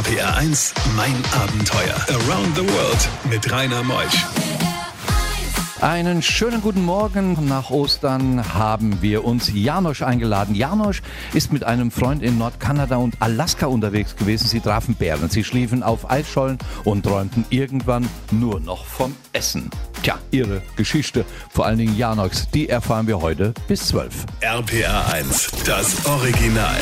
RPR 0.00 0.34
1, 0.34 0.72
mein 0.96 1.14
Abenteuer. 1.42 1.94
Around 2.08 2.56
the 2.56 2.62
World 2.62 3.08
mit 3.28 3.52
Rainer 3.52 3.82
Meusch. 3.82 4.24
Einen 5.82 6.22
schönen 6.22 6.62
guten 6.62 6.86
Morgen. 6.86 7.36
Nach 7.46 7.68
Ostern 7.68 8.54
haben 8.54 9.02
wir 9.02 9.26
uns 9.26 9.50
Janosch 9.52 10.00
eingeladen. 10.00 10.54
Janosch 10.54 11.02
ist 11.34 11.52
mit 11.52 11.64
einem 11.64 11.90
Freund 11.90 12.22
in 12.22 12.38
Nordkanada 12.38 12.96
und 12.96 13.20
Alaska 13.20 13.66
unterwegs 13.66 14.16
gewesen. 14.16 14.48
Sie 14.48 14.60
trafen 14.60 14.94
Bären, 14.94 15.28
sie 15.28 15.44
schliefen 15.44 15.82
auf 15.82 16.10
Eisschollen 16.10 16.56
und 16.84 17.02
träumten 17.02 17.44
irgendwann 17.50 18.08
nur 18.30 18.58
noch 18.58 18.86
vom 18.86 19.14
Essen. 19.34 19.68
Tja, 20.02 20.18
ihre 20.30 20.62
Geschichte, 20.76 21.26
vor 21.50 21.66
allen 21.66 21.76
Dingen 21.76 21.98
Janoschs, 21.98 22.48
die 22.48 22.70
erfahren 22.70 23.06
wir 23.06 23.20
heute 23.20 23.52
bis 23.68 23.88
12. 23.88 24.24
RPR 24.40 25.12
1, 25.12 25.50
das 25.66 26.06
Original. 26.06 26.78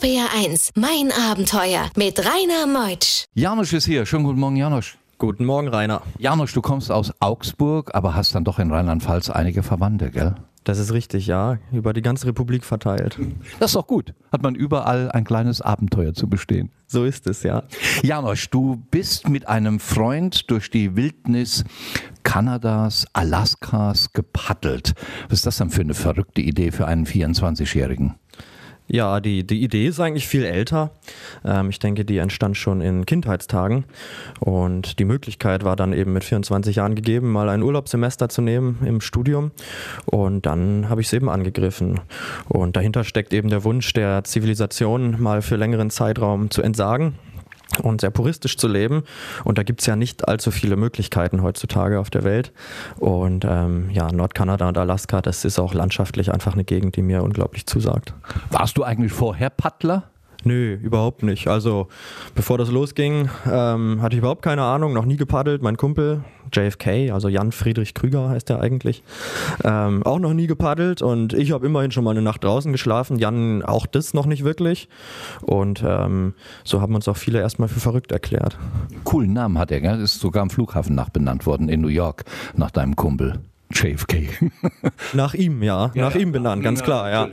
RPR 0.00 0.28
1, 0.34 0.70
mein 0.76 1.12
Abenteuer 1.12 1.90
mit 1.94 2.18
Rainer 2.20 2.66
Meutsch. 2.66 3.26
Janosch 3.34 3.74
ist 3.74 3.84
hier. 3.84 4.06
Schönen 4.06 4.24
guten 4.24 4.40
Morgen, 4.40 4.56
Janosch. 4.56 4.96
Guten 5.18 5.44
Morgen, 5.44 5.68
Rainer. 5.68 6.00
Janosch, 6.18 6.54
du 6.54 6.62
kommst 6.62 6.90
aus 6.90 7.12
Augsburg, 7.20 7.94
aber 7.94 8.14
hast 8.14 8.34
dann 8.34 8.44
doch 8.44 8.58
in 8.58 8.72
Rheinland-Pfalz 8.72 9.28
einige 9.28 9.62
Verwandte, 9.62 10.10
gell? 10.10 10.36
Das 10.64 10.78
ist 10.78 10.94
richtig, 10.94 11.26
ja. 11.26 11.58
Über 11.70 11.92
die 11.92 12.00
ganze 12.00 12.26
Republik 12.26 12.64
verteilt. 12.64 13.18
Das 13.58 13.72
ist 13.72 13.76
doch 13.76 13.86
gut. 13.86 14.14
Hat 14.32 14.42
man 14.42 14.54
überall 14.54 15.10
ein 15.10 15.24
kleines 15.24 15.60
Abenteuer 15.60 16.14
zu 16.14 16.28
bestehen. 16.28 16.70
So 16.86 17.04
ist 17.04 17.26
es, 17.26 17.42
ja. 17.42 17.64
Janosch, 18.02 18.48
du 18.48 18.82
bist 18.90 19.28
mit 19.28 19.48
einem 19.48 19.80
Freund 19.80 20.50
durch 20.50 20.70
die 20.70 20.96
Wildnis 20.96 21.64
Kanadas, 22.22 23.06
Alaskas 23.12 24.12
gepaddelt. 24.14 24.94
Was 25.28 25.40
ist 25.40 25.46
das 25.46 25.58
denn 25.58 25.70
für 25.70 25.82
eine 25.82 25.94
verrückte 25.94 26.40
Idee 26.40 26.70
für 26.70 26.86
einen 26.86 27.04
24-Jährigen? 27.04 28.14
Ja, 28.92 29.20
die, 29.20 29.46
die 29.46 29.62
Idee 29.62 29.86
ist 29.86 30.00
eigentlich 30.00 30.26
viel 30.26 30.44
älter. 30.44 30.90
Ähm, 31.44 31.70
ich 31.70 31.78
denke, 31.78 32.04
die 32.04 32.18
entstand 32.18 32.56
schon 32.56 32.80
in 32.80 33.06
Kindheitstagen. 33.06 33.84
Und 34.40 34.98
die 34.98 35.04
Möglichkeit 35.04 35.62
war 35.62 35.76
dann 35.76 35.92
eben 35.92 36.12
mit 36.12 36.24
24 36.24 36.76
Jahren 36.76 36.96
gegeben, 36.96 37.30
mal 37.30 37.48
ein 37.48 37.62
Urlaubssemester 37.62 38.28
zu 38.28 38.42
nehmen 38.42 38.80
im 38.84 39.00
Studium. 39.00 39.52
Und 40.06 40.44
dann 40.44 40.88
habe 40.88 41.02
ich 41.02 41.06
es 41.06 41.12
eben 41.12 41.28
angegriffen. 41.28 42.00
Und 42.48 42.74
dahinter 42.74 43.04
steckt 43.04 43.32
eben 43.32 43.48
der 43.48 43.62
Wunsch 43.62 43.92
der 43.92 44.24
Zivilisation, 44.24 45.20
mal 45.22 45.40
für 45.40 45.54
längeren 45.54 45.90
Zeitraum 45.90 46.50
zu 46.50 46.60
entsagen 46.60 47.14
und 47.82 48.00
sehr 48.00 48.10
puristisch 48.10 48.56
zu 48.56 48.68
leben. 48.68 49.04
Und 49.44 49.58
da 49.58 49.62
gibt 49.62 49.80
es 49.80 49.86
ja 49.86 49.96
nicht 49.96 50.28
allzu 50.28 50.50
viele 50.50 50.76
Möglichkeiten 50.76 51.42
heutzutage 51.42 51.98
auf 51.98 52.10
der 52.10 52.24
Welt. 52.24 52.52
Und 52.98 53.44
ähm, 53.48 53.90
ja, 53.90 54.10
Nordkanada 54.10 54.68
und 54.68 54.78
Alaska, 54.78 55.20
das 55.22 55.44
ist 55.44 55.58
auch 55.58 55.74
landschaftlich 55.74 56.32
einfach 56.32 56.54
eine 56.54 56.64
Gegend, 56.64 56.96
die 56.96 57.02
mir 57.02 57.22
unglaublich 57.22 57.66
zusagt. 57.66 58.14
Warst 58.50 58.76
du 58.76 58.84
eigentlich 58.84 59.12
vorher 59.12 59.50
Paddler? 59.50 60.04
Nö, 60.44 60.74
überhaupt 60.74 61.22
nicht. 61.22 61.48
Also 61.48 61.88
bevor 62.34 62.56
das 62.56 62.70
losging, 62.70 63.28
ähm, 63.50 64.00
hatte 64.00 64.14
ich 64.14 64.20
überhaupt 64.20 64.42
keine 64.42 64.62
Ahnung, 64.62 64.94
noch 64.94 65.04
nie 65.04 65.16
gepaddelt. 65.16 65.62
Mein 65.62 65.76
Kumpel 65.76 66.24
JFK, 66.52 67.10
also 67.12 67.28
Jan 67.28 67.52
Friedrich 67.52 67.94
Krüger 67.94 68.28
heißt 68.28 68.50
er 68.50 68.60
eigentlich, 68.60 69.02
ähm, 69.64 70.02
auch 70.04 70.18
noch 70.18 70.32
nie 70.32 70.46
gepaddelt 70.46 71.02
und 71.02 71.32
ich 71.32 71.52
habe 71.52 71.66
immerhin 71.66 71.90
schon 71.90 72.04
mal 72.04 72.10
eine 72.10 72.22
Nacht 72.22 72.44
draußen 72.44 72.72
geschlafen. 72.72 73.18
Jan 73.18 73.62
auch 73.62 73.86
das 73.86 74.14
noch 74.14 74.26
nicht 74.26 74.44
wirklich. 74.44 74.88
Und 75.42 75.82
ähm, 75.86 76.34
so 76.64 76.80
haben 76.80 76.94
uns 76.94 77.08
auch 77.08 77.16
viele 77.16 77.40
erstmal 77.40 77.68
für 77.68 77.80
verrückt 77.80 78.12
erklärt. 78.12 78.58
Coolen 79.04 79.32
Namen 79.32 79.58
hat 79.58 79.70
er, 79.70 79.80
gell? 79.80 80.00
Ist 80.00 80.20
sogar 80.20 80.42
am 80.42 80.50
Flughafen 80.50 80.94
nach 80.94 81.10
benannt 81.10 81.46
worden 81.46 81.68
in 81.68 81.80
New 81.80 81.88
York, 81.88 82.24
nach 82.54 82.70
deinem 82.70 82.96
Kumpel. 82.96 83.40
JFK. 83.72 84.50
Nach 85.12 85.34
ihm, 85.34 85.62
ja, 85.62 85.90
nach 85.94 86.14
ihm 86.14 86.32
benannt, 86.32 86.62
ganz 86.62 86.82
klar, 86.82 87.10
ja. 87.10 87.28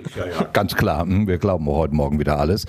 Ganz 0.53 0.75
klar, 0.75 1.01
hm, 1.01 1.27
wir 1.27 1.37
glauben 1.37 1.65
heute 1.67 1.95
Morgen 1.95 2.19
wieder 2.19 2.39
alles. 2.39 2.65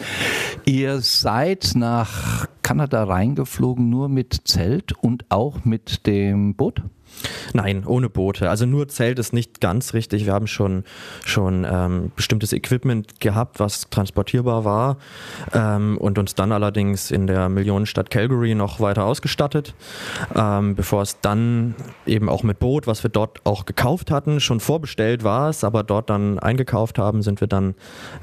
Ihr 0.65 1.01
seid 1.01 1.73
nach 1.75 2.47
Kanada 2.63 3.05
reingeflogen 3.05 3.89
nur 3.89 4.09
mit 4.09 4.43
Zelt 4.45 4.93
und 4.93 5.27
auch 5.31 5.65
mit 5.65 6.07
dem 6.07 6.55
Boot? 6.55 6.83
Nein, 7.53 7.85
ohne 7.87 8.09
Boote. 8.09 8.51
Also 8.51 8.67
nur 8.67 8.89
Zelt 8.89 9.19
ist 9.19 9.33
nicht 9.33 9.61
ganz 9.61 9.95
richtig. 9.95 10.27
Wir 10.27 10.33
haben 10.33 10.47
schon, 10.47 10.85
schon 11.25 11.67
ähm, 11.69 12.13
bestimmtes 12.17 12.53
Equipment 12.53 13.21
gehabt, 13.21 13.61
was 13.61 13.89
transportierbar 13.91 14.65
war 14.65 14.97
ähm, 15.53 15.99
und 15.99 16.19
uns 16.19 16.35
dann 16.35 16.53
allerdings 16.53 17.11
in 17.11 17.27
der 17.27 17.49
Millionenstadt 17.49 18.11
Calgary 18.11 18.55
noch 18.55 18.81
weiter 18.81 19.05
ausgestattet, 19.05 19.75
ähm, 20.35 20.75
bevor 20.75 21.03
es 21.03 21.21
dann 21.21 21.75
eben 22.07 22.29
auch 22.29 22.43
mit 22.43 22.59
Boot, 22.59 22.87
was 22.87 23.03
wir 23.03 23.11
dort 23.11 23.45
auch 23.45 23.67
gekauft 23.67 24.11
hatten, 24.11 24.41
schon 24.41 24.61
vorbestellt 24.61 25.25
war 25.25 25.49
es, 25.49 25.65
aber 25.65 25.83
dort 25.83 26.11
dann 26.11 26.39
eingekauft 26.39 26.99
haben, 26.99 27.23
sind 27.23 27.41
wir 27.41 27.49
dann 27.49 27.75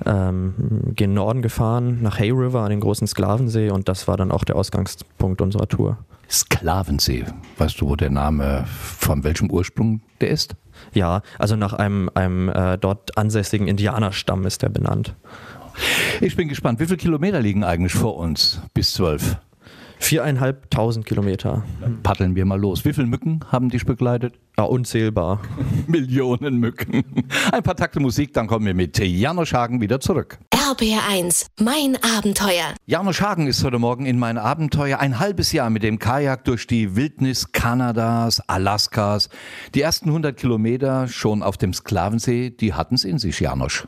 ähm, 0.06 0.54
gen 0.96 1.14
Norden 1.14 1.42
gefahren, 1.42 2.02
nach 2.02 2.20
Hay 2.20 2.32
River 2.32 2.62
an 2.62 2.70
den 2.70 2.80
großen 2.80 3.08
Sklavensee 3.08 3.70
und 3.70 3.90
das 3.90 4.08
war 4.08 4.18
dann 4.18 4.32
auch 4.32 4.44
der 4.44 4.56
Ausgangspunkt 4.56 5.42
unserer 5.42 5.68
Tour. 5.68 5.98
Sklavensee. 6.30 7.26
Weißt 7.58 7.80
du, 7.80 7.90
wo 7.90 7.96
der 7.96 8.10
Name, 8.10 8.66
von 8.68 9.24
welchem 9.24 9.50
Ursprung 9.50 10.02
der 10.22 10.30
ist? 10.30 10.56
Ja, 10.94 11.22
also 11.40 11.56
nach 11.56 11.74
einem, 11.74 12.10
einem 12.14 12.50
äh, 12.50 12.78
dort 12.78 13.18
ansässigen 13.18 13.68
Indianerstamm 13.68 14.46
ist 14.46 14.64
er 14.64 14.70
benannt. 14.70 15.16
Ich 16.22 16.36
bin 16.36 16.48
gespannt. 16.48 16.80
Wie 16.80 16.86
viele 16.86 16.98
Kilometer 16.98 17.42
liegen 17.42 17.64
eigentlich 17.64 17.94
vor 17.94 18.18
uns 18.18 18.62
bis 18.74 18.94
zwölf? 18.94 19.38
Viereinhalbtausend 20.00 21.06
Kilometer. 21.06 21.64
Paddeln 22.04 22.36
wir 22.36 22.46
mal 22.46 22.60
los. 22.60 22.86
Wie 22.86 22.94
viele 22.94 23.08
Mücken 23.08 23.40
haben 23.52 23.70
dich 23.70 23.86
begleitet? 23.86 24.36
Ja, 24.58 24.66
unzählbar. 24.66 25.42
Millionen 25.88 26.60
Mücken. 26.60 27.04
Ein 27.52 27.64
paar 27.64 27.76
Takte 27.76 28.00
Musik, 28.00 28.34
dann 28.34 28.48
kommen 28.48 28.66
wir 28.66 28.74
mit 28.74 29.00
Janosch 29.00 29.54
Hagen 29.54 29.82
wieder 29.82 30.00
zurück. 30.00 30.38
RPR 30.68 31.08
1, 31.08 31.46
mein 31.60 31.96
Abenteuer. 32.18 32.74
Janosch 32.88 33.22
Hagen 33.22 33.46
ist 33.46 33.64
heute 33.64 33.78
Morgen 33.78 34.08
in 34.08 34.18
mein 34.18 34.40
Abenteuer 34.40 34.98
ein 35.00 35.20
halbes 35.20 35.52
Jahr 35.52 35.70
mit 35.70 35.84
dem 35.84 36.00
Kajak 36.00 36.44
durch 36.46 36.66
die 36.66 36.96
Wildnis 36.96 37.52
Kanadas, 37.52 38.42
Alaskas. 38.50 39.30
Die 39.76 39.82
ersten 39.82 40.10
100 40.10 40.36
Kilometer 40.36 41.08
schon 41.08 41.44
auf 41.44 41.58
dem 41.58 41.72
Sklavensee, 41.72 42.50
die 42.50 42.74
hatten 42.74 42.96
es 42.96 43.04
in 43.04 43.20
sich, 43.20 43.40
Janosch. 43.40 43.86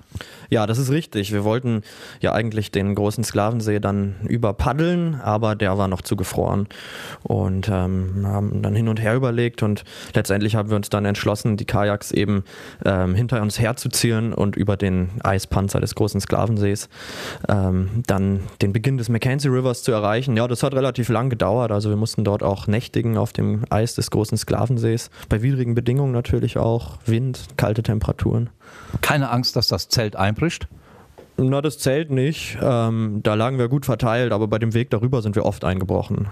Ja, 0.51 0.67
das 0.67 0.77
ist 0.77 0.91
richtig. 0.91 1.33
Wir 1.33 1.43
wollten 1.43 1.81
ja 2.21 2.33
eigentlich 2.33 2.69
den 2.69 2.93
großen 2.93 3.23
Sklavensee 3.23 3.79
dann 3.79 4.15
überpaddeln, 4.27 5.19
aber 5.19 5.55
der 5.55 5.79
war 5.79 5.87
noch 5.87 6.03
zugefroren. 6.03 6.67
Und 7.23 7.69
ähm, 7.69 8.23
haben 8.27 8.61
dann 8.61 8.75
hin 8.75 8.87
und 8.87 9.01
her 9.01 9.15
überlegt 9.15 9.63
und 9.63 9.83
letztendlich 10.13 10.55
haben 10.55 10.69
wir 10.69 10.75
uns 10.75 10.89
dann 10.89 11.05
entschlossen, 11.05 11.57
die 11.57 11.65
Kajaks 11.65 12.11
eben 12.11 12.43
ähm, 12.85 13.15
hinter 13.15 13.41
uns 13.41 13.59
herzuziehen 13.59 14.31
und 14.31 14.55
über 14.55 14.77
den 14.77 15.09
Eispanzer 15.23 15.79
des 15.79 15.95
großen 15.95 16.21
Sklavensees 16.67 16.89
ähm, 17.47 18.03
dann 18.07 18.41
den 18.61 18.73
Beginn 18.73 18.97
des 18.97 19.09
Mackenzie 19.09 19.49
Rivers 19.49 19.83
zu 19.83 19.91
erreichen. 19.91 20.35
Ja, 20.35 20.47
das 20.47 20.63
hat 20.63 20.73
relativ 20.73 21.09
lang 21.09 21.29
gedauert. 21.29 21.71
Also 21.71 21.89
wir 21.89 21.97
mussten 21.97 22.23
dort 22.23 22.43
auch 22.43 22.67
nächtigen 22.67 23.17
auf 23.17 23.33
dem 23.33 23.63
Eis 23.69 23.95
des 23.95 24.11
großen 24.11 24.37
Sklavensees. 24.37 25.09
Bei 25.29 25.41
widrigen 25.41 25.75
Bedingungen 25.75 26.11
natürlich 26.11 26.57
auch. 26.57 26.97
Wind, 27.05 27.39
kalte 27.57 27.83
Temperaturen. 27.83 28.49
Keine 29.01 29.29
Angst, 29.29 29.55
dass 29.55 29.67
das 29.67 29.89
Zelt 29.89 30.15
einbricht? 30.15 30.67
Na, 31.37 31.61
das 31.61 31.77
zählt 31.77 32.09
nicht. 32.09 32.57
Ähm, 32.61 33.19
da 33.21 33.35
lagen 33.35 33.59
wir 33.59 33.67
gut 33.67 33.85
verteilt, 33.85 34.31
aber 34.31 34.47
bei 34.47 34.57
dem 34.57 34.73
Weg 34.73 34.89
darüber 34.89 35.21
sind 35.21 35.35
wir 35.35 35.45
oft 35.45 35.63
eingebrochen. 35.63 36.27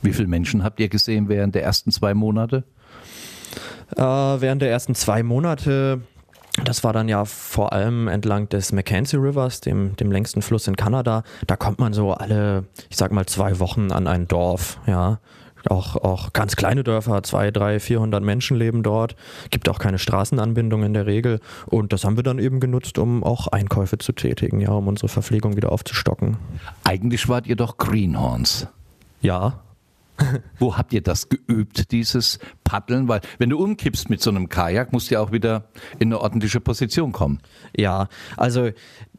Wie 0.00 0.12
viele 0.12 0.28
Menschen 0.28 0.64
habt 0.64 0.80
ihr 0.80 0.88
gesehen 0.88 1.28
während 1.28 1.54
der 1.54 1.62
ersten 1.62 1.90
zwei 1.90 2.14
Monate? 2.14 2.64
Äh, 3.96 4.00
während 4.02 4.62
der 4.62 4.70
ersten 4.70 4.94
zwei 4.94 5.22
Monate, 5.22 6.00
das 6.64 6.84
war 6.84 6.92
dann 6.92 7.08
ja 7.08 7.24
vor 7.24 7.72
allem 7.72 8.08
entlang 8.08 8.48
des 8.48 8.72
Mackenzie 8.72 9.16
Rivers, 9.16 9.60
dem, 9.60 9.96
dem 9.96 10.10
längsten 10.10 10.42
Fluss 10.42 10.66
in 10.66 10.76
Kanada, 10.76 11.22
da 11.46 11.56
kommt 11.56 11.78
man 11.78 11.92
so 11.92 12.12
alle, 12.12 12.64
ich 12.90 12.96
sag 12.96 13.12
mal, 13.12 13.26
zwei 13.26 13.58
Wochen 13.58 13.92
an 13.92 14.06
ein 14.06 14.28
Dorf, 14.28 14.80
ja. 14.86 15.20
Auch, 15.68 15.96
auch 15.96 16.32
ganz 16.32 16.54
kleine 16.54 16.84
Dörfer, 16.84 17.22
zwei, 17.24 17.50
drei, 17.50 17.80
400 17.80 18.22
Menschen 18.22 18.56
leben 18.56 18.84
dort. 18.84 19.16
Gibt 19.50 19.68
auch 19.68 19.80
keine 19.80 19.98
Straßenanbindung 19.98 20.84
in 20.84 20.94
der 20.94 21.06
Regel. 21.06 21.40
Und 21.66 21.92
das 21.92 22.04
haben 22.04 22.16
wir 22.16 22.22
dann 22.22 22.38
eben 22.38 22.60
genutzt, 22.60 22.96
um 22.96 23.24
auch 23.24 23.48
Einkäufe 23.48 23.98
zu 23.98 24.12
tätigen, 24.12 24.60
ja, 24.60 24.70
um 24.70 24.86
unsere 24.86 25.08
Verpflegung 25.08 25.56
wieder 25.56 25.72
aufzustocken. 25.72 26.36
Eigentlich 26.84 27.28
wart 27.28 27.48
ihr 27.48 27.56
doch 27.56 27.76
Greenhorns. 27.76 28.68
Ja, 29.20 29.60
Wo 30.58 30.76
habt 30.76 30.92
ihr 30.92 31.00
das 31.00 31.28
geübt, 31.28 31.92
dieses 31.92 32.38
Paddeln? 32.68 33.08
Weil 33.08 33.22
wenn 33.38 33.48
du 33.48 33.58
umkippst 33.58 34.10
mit 34.10 34.20
so 34.20 34.28
einem 34.28 34.50
Kajak, 34.50 34.92
musst 34.92 35.10
du 35.10 35.14
ja 35.14 35.20
auch 35.20 35.32
wieder 35.32 35.64
in 35.98 36.08
eine 36.08 36.20
ordentliche 36.20 36.60
Position 36.60 37.12
kommen. 37.12 37.40
Ja, 37.74 38.08
also 38.36 38.70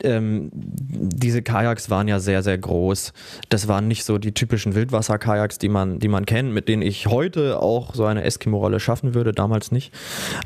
ähm, 0.03 0.51
diese 0.53 1.41
Kajaks 1.41 1.89
waren 1.89 2.07
ja 2.07 2.19
sehr, 2.19 2.43
sehr 2.43 2.59
groß. 2.59 3.11
Das 3.49 3.67
waren 3.67 3.87
nicht 3.87 4.03
so 4.03 4.19
die 4.19 4.33
typischen 4.33 4.75
Wildwasser-Kajaks, 4.75 5.57
die 5.57 5.69
man, 5.69 5.97
die 5.97 6.09
man 6.09 6.27
kennt, 6.27 6.53
mit 6.53 6.67
denen 6.67 6.83
ich 6.83 7.07
heute 7.07 7.59
auch 7.59 7.95
so 7.95 8.05
eine 8.05 8.23
Eskimo-Rolle 8.23 8.79
schaffen 8.79 9.15
würde, 9.15 9.31
damals 9.31 9.71
nicht. 9.71 9.93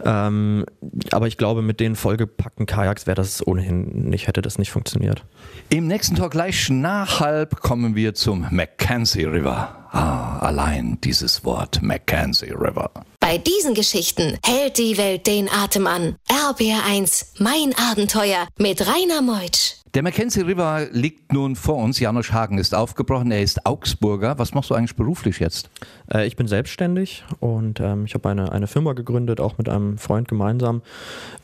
Ähm, 0.05 0.65
aber 1.11 1.27
ich 1.27 1.37
glaube, 1.37 1.61
mit 1.61 1.81
den 1.81 1.97
vollgepackten 1.97 2.65
Kajaks 2.65 3.05
wäre 3.05 3.15
das 3.15 3.45
ohnehin 3.45 4.09
nicht, 4.09 4.27
hätte 4.27 4.41
das 4.41 4.57
nicht 4.57 4.71
funktioniert. 4.71 5.25
Im 5.69 5.87
nächsten 5.87 6.15
Talk 6.15 6.31
gleich 6.31 6.69
nach 6.69 7.19
halb 7.19 7.59
kommen 7.59 7.95
wir 7.95 8.13
zum 8.13 8.47
Mackenzie 8.49 9.25
River. 9.25 9.83
Ah, 9.91 10.39
allein 10.39 10.97
dieses 11.03 11.45
Wort 11.45 11.83
Mackenzie 11.83 12.51
River. 12.51 12.89
Bei 13.23 13.37
diesen 13.37 13.73
Geschichten 13.73 14.37
hält 14.43 14.77
die 14.77 14.97
Welt 14.97 15.27
den 15.27 15.49
Atem 15.49 15.87
an. 15.87 16.17
RBR1, 16.27 17.27
mein 17.39 17.73
Abenteuer 17.73 18.49
mit 18.57 18.85
Rainer 18.85 19.21
Meutsch. 19.21 19.82
Der 19.93 20.01
Mackenzie 20.01 20.41
River 20.41 20.87
liegt 20.91 21.33
nun 21.33 21.55
vor 21.55 21.75
uns. 21.75 21.99
Janosch 21.99 22.31
Hagen 22.31 22.57
ist 22.57 22.73
aufgebrochen. 22.73 23.29
Er 23.29 23.43
ist 23.43 23.67
Augsburger. 23.67 24.39
Was 24.39 24.55
machst 24.55 24.71
du 24.71 24.73
eigentlich 24.73 24.95
beruflich 24.95 25.37
jetzt? 25.37 25.69
Äh, 26.11 26.25
ich 26.25 26.35
bin 26.35 26.47
selbstständig 26.47 27.23
und 27.39 27.79
ähm, 27.79 28.05
ich 28.05 28.15
habe 28.15 28.27
eine, 28.27 28.51
eine 28.51 28.65
Firma 28.65 28.93
gegründet, 28.93 29.39
auch 29.39 29.59
mit 29.59 29.69
einem 29.69 29.99
Freund 29.99 30.27
gemeinsam. 30.27 30.81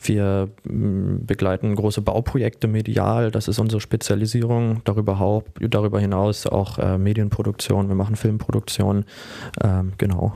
Wir 0.02 0.50
m, 0.68 1.28
begleiten 1.28 1.76
große 1.76 2.02
Bauprojekte 2.02 2.68
medial, 2.68 3.30
das 3.30 3.48
ist 3.48 3.60
unsere 3.60 3.82
Spezialisierung. 3.82 4.82
Darüber, 4.84 5.44
darüber 5.60 6.00
hinaus 6.00 6.48
auch 6.48 6.80
äh, 6.80 6.98
Medienproduktion, 6.98 7.88
wir 7.88 7.96
machen 7.96 8.16
Filmproduktion. 8.16 9.06
Ähm, 9.64 9.94
genau. 10.00 10.34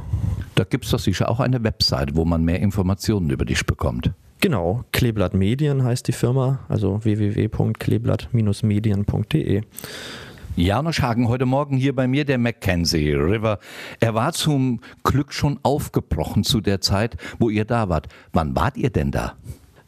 Da 0.53 0.65
gibt 0.65 0.85
es 0.85 0.91
doch 0.91 0.99
sicher 0.99 1.31
auch 1.31 1.39
eine 1.39 1.63
Website, 1.63 2.15
wo 2.15 2.25
man 2.25 2.45
mehr 2.45 2.59
Informationen 2.59 3.31
über 3.31 3.45
dich 3.45 3.65
bekommt. 3.65 4.11
Genau, 4.43 4.83
Kleeblatt 4.91 5.33
Medien 5.33 5.83
heißt 5.85 6.05
die 6.05 6.11
Firma, 6.11 6.59
also 6.67 7.01
www.kleeblatt-medien.de. 7.01 9.61
Janosch 10.57 11.01
Hagen 11.01 11.29
heute 11.29 11.45
Morgen 11.45 11.77
hier 11.77 11.95
bei 11.95 12.09
mir, 12.09 12.25
der 12.25 12.37
Mackenzie 12.37 13.13
River. 13.13 13.59
Er 14.01 14.15
war 14.15 14.33
zum 14.33 14.81
Glück 15.05 15.31
schon 15.31 15.61
aufgebrochen 15.63 16.43
zu 16.43 16.59
der 16.59 16.81
Zeit, 16.81 17.15
wo 17.39 17.49
ihr 17.49 17.63
da 17.63 17.87
wart. 17.87 18.09
Wann 18.33 18.53
wart 18.53 18.75
ihr 18.75 18.89
denn 18.89 19.11
da? 19.11 19.35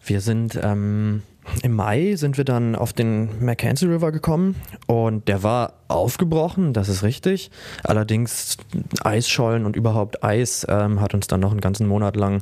Wir 0.06 0.22
sind 0.22 0.58
ähm, 0.64 1.22
im 1.62 1.74
Mai 1.74 2.16
sind 2.16 2.38
wir 2.38 2.46
dann 2.46 2.76
auf 2.76 2.94
den 2.94 3.44
Mackenzie 3.44 3.86
River 3.86 4.12
gekommen 4.12 4.56
und 4.88 5.28
der 5.28 5.44
war 5.44 5.74
aufgebrochen, 5.88 6.74
das 6.74 6.90
ist 6.90 7.04
richtig. 7.04 7.52
Allerdings 7.84 8.58
Eisschollen 9.04 9.66
und 9.66 9.76
überhaupt 9.76 10.24
Eis 10.24 10.66
ähm, 10.70 11.00
hat 11.00 11.14
uns 11.14 11.28
dann 11.28 11.40
noch 11.40 11.52
einen 11.52 11.62
ganzen 11.62 11.88
Monat 11.88 12.16
lang 12.16 12.42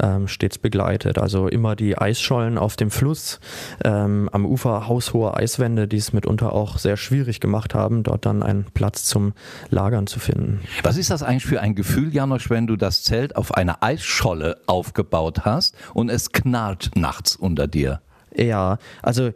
ähm, 0.00 0.28
stets 0.28 0.58
begleitet. 0.58 1.18
Also 1.18 1.48
immer 1.48 1.74
die 1.76 1.98
Eisschollen 1.98 2.56
auf 2.56 2.76
dem 2.76 2.90
Fluss, 2.90 3.40
ähm, 3.84 4.28
am 4.32 4.46
Ufer 4.46 4.86
haushohe 4.86 5.36
Eiswände, 5.36 5.88
die 5.88 5.96
es 5.96 6.12
mitunter 6.12 6.52
auch 6.52 6.78
sehr 6.78 6.96
schwierig 6.96 7.40
gemacht 7.40 7.74
haben, 7.74 8.02
dort 8.04 8.26
dann 8.26 8.42
einen 8.42 8.66
Platz 8.74 9.04
zum 9.04 9.32
Lagern 9.70 10.06
zu 10.06 10.20
finden. 10.20 10.60
Was 10.82 10.96
ist 10.96 11.10
das 11.10 11.22
eigentlich 11.22 11.46
für 11.46 11.60
ein 11.60 11.74
Gefühl, 11.74 12.14
Janosch, 12.14 12.50
wenn 12.50 12.66
du 12.66 12.76
das 12.76 13.02
Zelt 13.02 13.36
auf 13.36 13.54
einer 13.54 13.82
Eisscholle 13.82 14.58
aufgebaut 14.66 15.44
hast 15.44 15.74
und 15.94 16.08
es 16.08 16.30
knarrt 16.32 16.92
nachts 16.94 17.34
unter 17.34 17.66
dir? 17.66 18.00
Ja, 18.36 18.78
also 19.02 19.30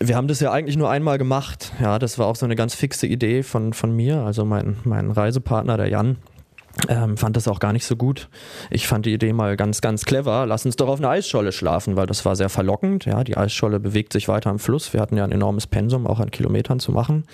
wir 0.00 0.16
haben 0.16 0.28
das 0.28 0.40
ja 0.40 0.52
eigentlich 0.52 0.76
nur 0.76 0.90
einmal 0.90 1.18
gemacht. 1.18 1.72
Ja, 1.80 1.98
das 1.98 2.18
war 2.18 2.26
auch 2.26 2.36
so 2.36 2.44
eine 2.44 2.56
ganz 2.56 2.74
fixe 2.74 3.06
Idee 3.06 3.42
von, 3.42 3.72
von 3.72 3.94
mir. 3.94 4.22
Also 4.22 4.44
mein, 4.44 4.76
mein 4.84 5.10
Reisepartner, 5.10 5.76
der 5.76 5.88
Jan, 5.88 6.16
ähm, 6.88 7.16
fand 7.16 7.36
das 7.36 7.48
auch 7.48 7.58
gar 7.58 7.72
nicht 7.72 7.86
so 7.86 7.96
gut. 7.96 8.28
Ich 8.70 8.86
fand 8.86 9.06
die 9.06 9.14
Idee 9.14 9.32
mal 9.32 9.56
ganz, 9.56 9.80
ganz 9.80 10.04
clever. 10.04 10.44
Lass 10.46 10.66
uns 10.66 10.76
doch 10.76 10.88
auf 10.88 10.98
einer 10.98 11.08
Eisscholle 11.08 11.52
schlafen, 11.52 11.96
weil 11.96 12.06
das 12.06 12.24
war 12.24 12.36
sehr 12.36 12.50
verlockend. 12.50 13.06
Ja, 13.06 13.24
die 13.24 13.36
Eisscholle 13.36 13.80
bewegt 13.80 14.12
sich 14.12 14.28
weiter 14.28 14.50
am 14.50 14.58
Fluss. 14.58 14.92
Wir 14.92 15.00
hatten 15.00 15.16
ja 15.16 15.24
ein 15.24 15.32
enormes 15.32 15.66
Pensum, 15.66 16.06
auch 16.06 16.20
an 16.20 16.30
Kilometern 16.30 16.78
zu 16.78 16.92
machen. 16.92 17.24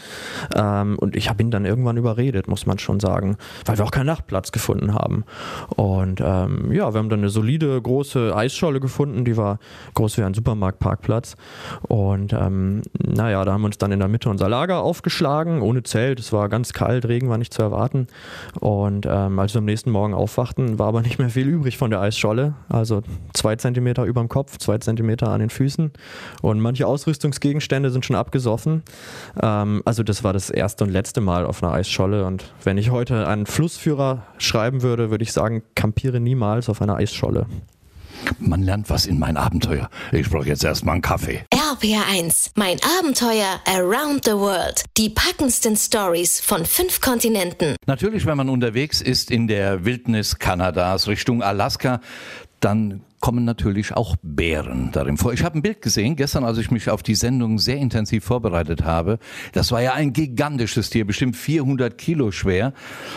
Ähm, 0.55 0.97
und 0.99 1.17
ich 1.17 1.29
habe 1.29 1.43
ihn 1.43 1.51
dann 1.51 1.65
irgendwann 1.65 1.97
überredet, 1.97 2.47
muss 2.47 2.67
man 2.67 2.79
schon 2.79 3.01
sagen, 3.01 3.37
weil 3.67 3.79
wir 3.79 3.85
auch 3.85 3.91
keinen 3.91 4.07
Nachtplatz 4.07 4.53
gefunden 4.53 4.95
haben. 4.95 5.25
Und 5.75 6.21
ähm, 6.21 6.73
ja, 6.73 6.93
wir 6.95 6.99
haben 6.99 7.09
dann 7.09 7.21
eine 7.21 7.29
solide, 7.29 7.81
große 7.83 8.35
Eisscholle 8.35 8.79
gefunden, 8.79 9.25
die 9.25 9.37
war 9.37 9.59
groß 9.95 10.19
wie 10.19 10.23
ein 10.23 10.35
Supermarktparkplatz. 10.35 11.37
Und 11.89 12.33
ähm, 12.33 12.83
naja, 12.99 13.45
da 13.45 13.53
haben 13.53 13.63
wir 13.63 13.67
uns 13.67 13.79
dann 13.79 13.91
in 13.91 13.99
der 13.99 14.09
Mitte 14.09 14.31
unser 14.31 14.49
Lager 14.49 14.83
aufgeschlagen, 14.83 15.63
ohne 15.63 15.83
Zelt. 15.83 16.21
Es 16.21 16.33
war 16.33 16.49
ganz 16.49 16.73
kalt, 16.73 17.07
Regen 17.07 17.29
war 17.29 17.39
nicht 17.39 17.53
zu 17.53 17.63
erwarten. 17.63 18.07
Und 18.61 19.05
ähm, 19.33 19.39
als 19.39 19.55
wir 19.55 19.59
am 19.59 19.65
nächsten 19.65 19.91
Morgen 19.91 20.15
aufwachten, 20.15 20.79
war 20.79 20.89
aber 20.89 21.03
nicht 21.03 21.19
mehr 21.19 21.31
viel 21.31 21.49
übrig 21.49 21.79
von 21.79 21.91
der 21.91 22.01
Eisscholle. 22.01 22.55
Also 22.69 23.03
zwei 23.33 23.57
Zentimeter 23.57 24.05
über 24.05 24.21
dem 24.21 24.29
Kopf, 24.29 24.59
zwei 24.59 24.79
Zentimeter 24.79 25.29
an 25.29 25.41
den 25.41 25.51
Füßen. 25.51 25.93
Und 26.43 26.61
manche 26.61 26.87
Ausrüstungsgegenstände 26.87 27.91
sind 27.91 28.05
schon 28.05 28.17
abgesoffen. 28.17 28.83
Ähm, 29.41 29.83
also 29.85 30.03
das 30.03 30.25
war 30.25 30.33
das 30.33 30.51
erste 30.51 30.85
und 30.85 30.91
letzte 30.91 31.21
Mal 31.21 31.47
auf 31.47 31.63
einer 31.63 31.73
Eisscholle. 31.73 32.25
Und 32.25 32.53
wenn 32.63 32.79
ich 32.79 32.91
heute 32.91 33.27
einen 33.27 33.47
Flussführer 33.47 34.27
schreiben 34.39 34.83
würde, 34.83 35.11
würde 35.11 35.25
ich 35.25 35.33
sagen, 35.33 35.63
kampiere 35.75 36.21
niemals 36.21 36.69
auf 36.69 36.83
einer 36.83 36.97
Eisscholle. 36.97 37.47
Man 38.39 38.63
lernt 38.63 38.91
was 38.91 39.07
in 39.07 39.19
mein 39.19 39.37
Abenteuer. 39.37 39.89
Ich 40.13 40.29
brauche 40.29 40.47
jetzt 40.47 40.65
erstmal 40.65 40.95
einen 40.95 41.03
Kaffee. 41.03 41.45
RPR1, 41.53 42.51
mein 42.57 42.79
Abenteuer 42.99 43.61
around 43.67 44.25
the 44.25 44.33
world. 44.33 44.85
Die 44.97 45.09
packendsten 45.09 45.77
Stories 45.77 46.41
von 46.41 46.65
fünf 46.65 47.01
Kontinenten. 47.01 47.77
Natürlich, 47.87 48.27
wenn 48.27 48.37
man 48.37 48.49
unterwegs 48.49 49.01
ist 49.01 49.31
in 49.31 49.47
der 49.47 49.85
Wildnis 49.85 50.39
Kanadas 50.39 51.09
Richtung 51.09 51.43
Alaska, 51.43 52.01
dann 52.61 53.03
kommen 53.23 53.45
natürlich 53.45 53.95
auch 53.95 54.17
Bären 54.23 54.91
darin 54.93 55.17
vor. 55.17 55.33
Ich 55.33 55.45
habe 55.45 55.59
ein 55.59 55.63
Bild 55.63 55.81
gesehen, 55.81 56.17
gestern, 56.17 56.45
als 56.45 56.59
ich 56.59 56.71
mich 56.71 56.91
auf 56.91 57.03
die 57.03 57.15
Sendung 57.15 57.59
sehr 57.59 57.77
intensiv 57.77 58.25
vorbereitet 58.25 58.85
habe. 58.85 59.19
Das 59.53 59.71
war 59.73 59.81
ja 59.81 59.95
ein 59.95 60.13
gigantisches 60.13 60.91
Tier, 60.91 61.07
bestimmt 61.07 61.37
400 61.37 61.97
Kilo 61.97 62.33
schwer. 62.33 62.75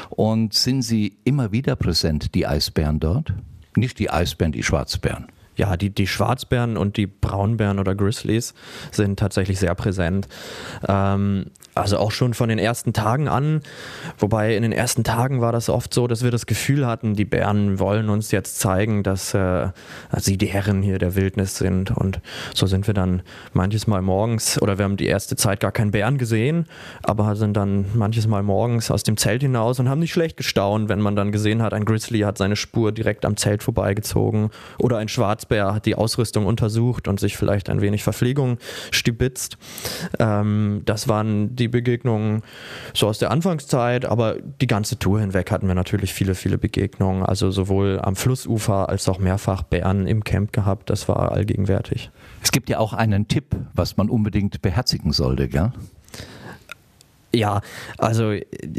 Und 0.10 0.54
sind 0.54 0.84
sie 0.84 1.18
immer 1.26 1.52
wieder 1.52 1.76
präsent, 1.76 2.36
die 2.36 2.46
Eisbären 2.48 3.00
dort? 3.00 3.34
Nicht 3.76 4.00
die 4.00 4.10
Eisbären, 4.10 4.52
die 4.52 4.64
Schwarzbären. 4.64 5.28
Ja, 5.56 5.78
die, 5.78 5.90
die 5.90 6.08
Schwarzbären 6.08 6.76
und 6.76 6.98
die 6.98 7.08
Braunbären 7.08 7.80
oder 7.80 7.96
Grizzlies 7.96 8.54
sind 8.92 9.18
tatsächlich 9.18 9.60
sehr 9.60 9.74
präsent. 9.74 10.28
Ähm, 10.88 11.52
also 11.76 11.98
auch 11.98 12.12
schon 12.12 12.34
von 12.34 12.50
den 12.50 12.58
ersten 12.58 12.94
Tagen 12.94 13.28
an. 13.28 13.62
Wobei 14.18 14.56
in 14.56 14.64
den 14.64 14.72
ersten 14.72 15.04
Tagen 15.04 15.42
war 15.42 15.52
das 15.52 15.70
oft 15.70 15.94
so, 15.94 16.08
dass 16.08 16.24
wir 16.24 16.32
das 16.32 16.46
Gefühl 16.46 16.88
hatten, 16.88 17.16
die 17.16 17.26
Bären 17.26 17.80
wollen 17.80 18.10
uns 18.10 18.32
jetzt 18.32 18.60
zeigen, 18.60 19.04
dass 19.04 19.34
äh, 19.34 19.70
sie 20.18 20.38
die 20.38 20.48
Herren 20.48 20.82
hier 20.82 20.98
der 20.98 21.16
Wildnis 21.16 21.58
sind. 21.58 21.92
Und 21.92 22.22
so 22.54 22.66
sind 22.66 22.88
wir 22.88 22.94
dann 22.94 23.22
manches 23.54 23.88
Mal 23.88 24.02
morgens, 24.02 24.62
oder 24.62 24.78
wir 24.78 24.86
haben 24.86 24.98
die 24.98 25.08
erste 25.08 25.36
Zeit 25.36 25.60
gar 25.60 25.74
keinen 25.74 25.92
Bären 25.92 26.18
gesehen, 26.18 26.66
aber 27.04 27.36
sind 27.36 27.58
dann 27.58 27.86
manches 27.94 28.26
Mal 28.26 28.42
morgens 28.42 28.90
aus 28.90 29.04
dem 29.04 29.18
Zelt 29.18 29.42
hinaus 29.42 29.80
und 29.80 29.90
haben 29.90 30.00
nicht 30.00 30.14
schlecht 30.14 30.38
gestaunt, 30.38 30.88
wenn 30.88 31.02
man 31.02 31.18
dann 31.18 31.34
gesehen 31.34 31.62
hat, 31.62 31.74
ein 31.74 31.84
Grizzly 31.84 32.22
hat 32.22 32.38
seine 32.38 32.56
Spur 32.56 32.94
direkt 32.94 33.26
am 33.26 33.36
Zelt 33.36 33.64
vorbeigezogen 33.64 34.50
oder 34.80 34.98
ein 34.98 35.10
Schwarzbär 35.10 35.74
hat 35.74 35.86
die 35.86 35.96
Ausrüstung 35.96 36.46
untersucht 36.46 37.10
und 37.10 37.20
sich 37.20 37.36
vielleicht 37.36 37.70
ein 37.70 37.82
wenig 37.82 38.04
Verpflegung 38.04 38.60
stibitzt. 38.92 39.58
Ähm, 40.20 40.82
das 40.86 41.08
waren 41.08 41.56
die 41.56 41.65
Begegnungen 41.68 42.42
so 42.94 43.08
aus 43.08 43.20
der 43.20 43.32
Anfangszeit, 43.32 44.06
aber 44.06 44.36
die 44.62 44.68
ganze 44.68 45.00
Tour 45.00 45.20
hinweg 45.20 45.52
hatten 45.52 45.68
wir 45.68 45.76
natürlich 45.76 46.14
viele, 46.14 46.36
viele 46.36 46.58
Begegnungen. 46.58 47.24
Also 47.24 47.52
sowohl 47.52 48.00
am 48.02 48.16
Flussufer 48.16 48.90
als 48.90 49.08
auch 49.10 49.20
mehrfach 49.20 49.64
Bären 49.64 50.08
im 50.08 50.24
Camp 50.24 50.54
gehabt. 50.54 50.90
Das 50.90 51.08
war 51.08 51.32
allgegenwärtig. 51.32 52.12
Es 52.42 52.52
gibt 52.52 52.70
ja 52.70 52.80
auch 52.80 52.94
einen 52.94 53.28
Tipp, 53.28 53.56
was 53.74 53.98
man 53.98 54.10
unbedingt 54.10 54.62
beherzigen 54.62 55.12
sollte, 55.12 55.48
gell? 55.48 55.72
Ja, 57.36 57.62
also 57.98 58.34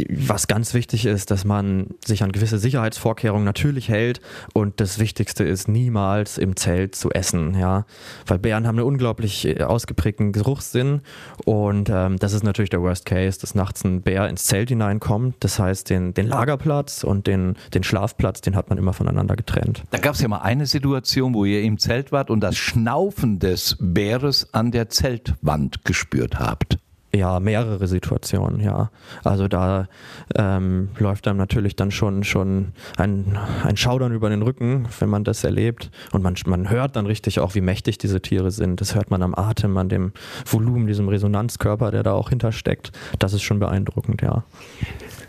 was 0.09 0.47
ganz 0.47 0.73
wichtig 0.73 1.05
ist, 1.05 1.31
dass 1.31 1.45
man 1.45 1.89
sich 2.05 2.23
an 2.23 2.33
gewisse 2.33 2.59
Sicherheitsvorkehrungen 2.59 3.45
natürlich 3.45 3.89
hält 3.89 4.21
und 4.55 4.81
das 4.81 4.99
Wichtigste 4.99 5.45
ist, 5.45 5.69
niemals 5.69 6.39
im 6.39 6.57
Zelt 6.57 6.95
zu 6.95 7.11
essen, 7.11 7.59
ja, 7.59 7.85
weil 8.27 8.39
Bären 8.39 8.67
haben 8.67 8.79
einen 8.79 8.87
unglaublich 8.87 9.47
äh, 9.47 9.63
ausgeprägten 9.63 10.33
Geruchssinn 10.33 11.03
und 11.45 11.91
ähm, 11.91 12.19
das 12.19 12.33
ist 12.33 12.45
natürlich 12.45 12.71
der 12.71 12.81
Worst 12.81 13.05
Case, 13.05 13.39
dass 13.39 13.55
nachts 13.55 13.85
ein 13.85 14.01
Bär 14.01 14.29
ins 14.29 14.45
Zelt 14.45 14.71
hineinkommt, 14.71 15.37
das 15.41 15.59
heißt 15.59 15.91
den, 15.91 16.15
den 16.15 16.27
Lagerplatz 16.27 17.05
und 17.05 17.27
den, 17.27 17.57
den 17.75 17.83
Schlafplatz, 17.83 18.41
den 18.41 18.57
hat 18.57 18.71
man 18.71 18.79
immer 18.79 18.95
voneinander 18.95 19.37
getrennt. 19.37 19.83
Da 19.91 19.99
gab 19.99 20.15
es 20.15 20.23
ja 20.23 20.29
mal 20.29 20.39
eine 20.39 20.65
Situation, 20.65 21.35
wo 21.35 21.45
ihr 21.45 21.63
im 21.63 21.79
Zelt 21.79 22.11
wart 22.11 22.31
und 22.31 22.41
das 22.41 22.57
Schnaufen 22.57 23.39
des 23.39 23.77
Bäres 23.81 24.55
an 24.55 24.71
der 24.71 24.89
Zeltwand 24.89 25.85
gespürt 25.85 26.39
habt. 26.39 26.79
Ja, 27.17 27.41
mehrere 27.41 27.87
Situationen, 27.87 28.61
ja. 28.61 28.91
Also 29.25 29.49
da 29.49 29.89
ähm, 30.35 30.91
läuft 30.99 31.27
einem 31.27 31.39
natürlich 31.39 31.77
dann 31.77 31.91
schon, 31.91 32.25
schon 32.25 32.73
ein, 32.97 33.39
ein 33.65 33.77
Schaudern 33.77 34.13
über 34.13 34.29
den 34.29 34.43
Rücken, 34.43 34.87
wenn 34.99 35.09
man 35.09 35.25
das 35.25 35.45
erlebt. 35.45 35.91
Und 36.13 36.23
man, 36.23 36.35
man 36.47 36.69
hört 36.69 36.97
dann 36.97 37.07
richtig 37.07 37.41
auch, 37.41 37.55
wie 37.55 37.63
mächtig 37.63 37.99
diese 37.99 38.21
Tiere 38.21 38.51
sind. 38.51 38.81
Das 38.81 38.95
hört 38.95 39.11
man 39.11 39.23
am 39.23 39.35
Atem, 39.35 39.77
an 39.79 39.89
dem 39.89 40.13
Volumen, 40.45 40.87
diesem 40.87 41.09
Resonanzkörper, 41.09 41.91
der 41.91 42.03
da 42.03 42.13
auch 42.13 42.29
hintersteckt. 42.29 42.93
Das 43.19 43.33
ist 43.33 43.43
schon 43.43 43.59
beeindruckend, 43.59 44.21
ja. 44.23 44.45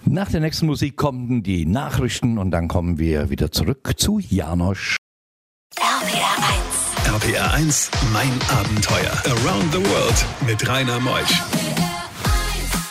Nach 0.06 0.30
der 0.30 0.40
nächsten 0.40 0.66
Musik 0.66 0.96
kommen 0.96 1.44
die 1.44 1.66
Nachrichten 1.66 2.38
und 2.38 2.52
dann 2.52 2.68
kommen 2.68 2.98
wir 2.98 3.30
wieder 3.30 3.52
zurück 3.52 3.94
zu 3.98 4.20
Janosch. 4.20 4.98
RPR1, 5.76 7.14
RPR 7.14 7.54
1, 7.54 7.92
mein 8.14 8.32
Abenteuer. 8.50 9.12
Around 9.26 9.74
the 9.74 9.80
World 9.80 10.26
mit 10.48 10.68
Rainer 10.68 11.00
Meusch. 11.00 11.57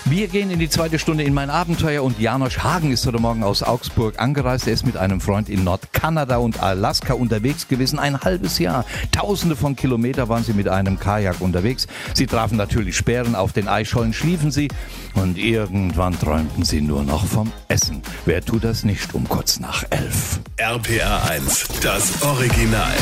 Wir 0.08 0.28
gehen 0.28 0.52
in 0.52 0.60
die 0.60 0.68
zweite 0.68 1.00
Stunde 1.00 1.24
in 1.24 1.34
mein 1.34 1.50
Abenteuer 1.50 2.04
und 2.04 2.20
Janosch 2.20 2.60
Hagen 2.60 2.92
ist 2.92 3.04
heute 3.08 3.18
Morgen 3.18 3.42
aus 3.42 3.64
Augsburg 3.64 4.20
angereist. 4.20 4.68
Er 4.68 4.72
ist 4.72 4.86
mit 4.86 4.96
einem 4.96 5.20
Freund 5.20 5.48
in 5.48 5.64
Nordkanada 5.64 6.36
und 6.36 6.62
Alaska 6.62 7.14
unterwegs 7.14 7.66
gewesen. 7.66 7.98
Ein 7.98 8.20
halbes 8.20 8.60
Jahr. 8.60 8.84
Tausende 9.10 9.56
von 9.56 9.74
Kilometern 9.74 10.28
waren 10.28 10.44
sie 10.44 10.52
mit 10.52 10.68
einem 10.68 11.00
Kajak 11.00 11.40
unterwegs. 11.40 11.88
Sie 12.14 12.26
trafen 12.26 12.56
natürlich 12.56 12.96
Sperren. 12.96 13.34
Auf 13.34 13.52
den 13.52 13.66
Eisschollen 13.66 14.12
schliefen 14.12 14.52
sie 14.52 14.68
und 15.16 15.38
irgendwann 15.38 16.16
träumten 16.16 16.64
sie 16.64 16.82
nur 16.82 17.02
noch 17.02 17.26
vom 17.26 17.52
Essen. 17.66 18.00
Wer 18.26 18.44
tut 18.44 18.62
das 18.62 18.84
nicht 18.84 19.12
um 19.12 19.28
kurz 19.28 19.58
nach 19.58 19.82
elf? 19.90 20.38
RPR 20.56 21.28
1, 21.30 21.66
das 21.82 22.22
Original. 22.22 22.94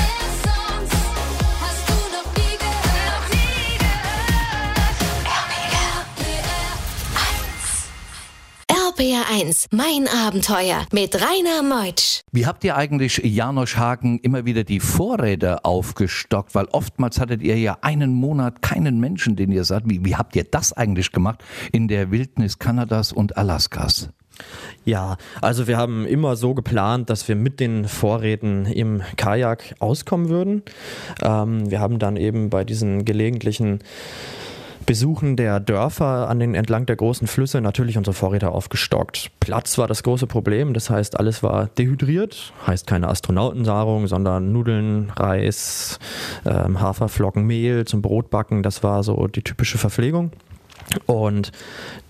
RPR1, 8.96 9.66
mein 9.72 10.06
Abenteuer 10.06 10.86
mit 10.92 11.16
Rainer 11.16 11.62
Meutsch. 11.62 12.20
Wie 12.30 12.46
habt 12.46 12.62
ihr 12.62 12.76
eigentlich, 12.76 13.20
Janosch 13.24 13.76
Hagen, 13.76 14.18
immer 14.20 14.44
wieder 14.44 14.62
die 14.62 14.78
Vorräte 14.78 15.64
aufgestockt? 15.64 16.54
Weil 16.54 16.66
oftmals 16.66 17.18
hattet 17.18 17.42
ihr 17.42 17.58
ja 17.58 17.78
einen 17.80 18.14
Monat 18.14 18.62
keinen 18.62 19.00
Menschen, 19.00 19.34
den 19.34 19.50
ihr 19.50 19.64
sagt. 19.64 19.88
Wie, 19.88 20.04
wie 20.04 20.14
habt 20.14 20.36
ihr 20.36 20.44
das 20.44 20.72
eigentlich 20.72 21.10
gemacht 21.10 21.42
in 21.72 21.88
der 21.88 22.12
Wildnis 22.12 22.60
Kanadas 22.60 23.12
und 23.12 23.36
Alaskas? 23.36 24.10
Ja, 24.84 25.16
also 25.40 25.66
wir 25.66 25.76
haben 25.76 26.06
immer 26.06 26.36
so 26.36 26.54
geplant, 26.54 27.10
dass 27.10 27.26
wir 27.26 27.34
mit 27.34 27.58
den 27.58 27.88
Vorräten 27.88 28.66
im 28.66 29.02
Kajak 29.16 29.74
auskommen 29.80 30.28
würden. 30.28 30.62
Ähm, 31.20 31.68
wir 31.68 31.80
haben 31.80 31.98
dann 31.98 32.16
eben 32.16 32.48
bei 32.50 32.62
diesen 32.64 33.04
gelegentlichen 33.04 33.80
Besuchen 34.86 35.36
der 35.36 35.60
Dörfer 35.60 36.28
an 36.28 36.38
den 36.38 36.54
entlang 36.54 36.84
der 36.84 36.96
großen 36.96 37.26
Flüsse 37.26 37.60
natürlich 37.60 37.96
unsere 37.96 38.14
Vorräte 38.14 38.50
aufgestockt. 38.50 39.30
Platz 39.40 39.78
war 39.78 39.88
das 39.88 40.02
große 40.02 40.26
Problem, 40.26 40.74
das 40.74 40.90
heißt, 40.90 41.18
alles 41.18 41.42
war 41.42 41.66
dehydriert, 41.78 42.52
heißt 42.66 42.86
keine 42.86 43.08
Astronautennahrung, 43.08 44.06
sondern 44.06 44.52
Nudeln, 44.52 45.10
Reis, 45.16 45.98
ähm, 46.44 46.80
Haferflocken, 46.80 47.44
Mehl 47.46 47.86
zum 47.86 48.02
Brotbacken, 48.02 48.62
das 48.62 48.82
war 48.82 49.02
so 49.02 49.26
die 49.26 49.42
typische 49.42 49.78
Verpflegung. 49.78 50.32
Und 51.06 51.50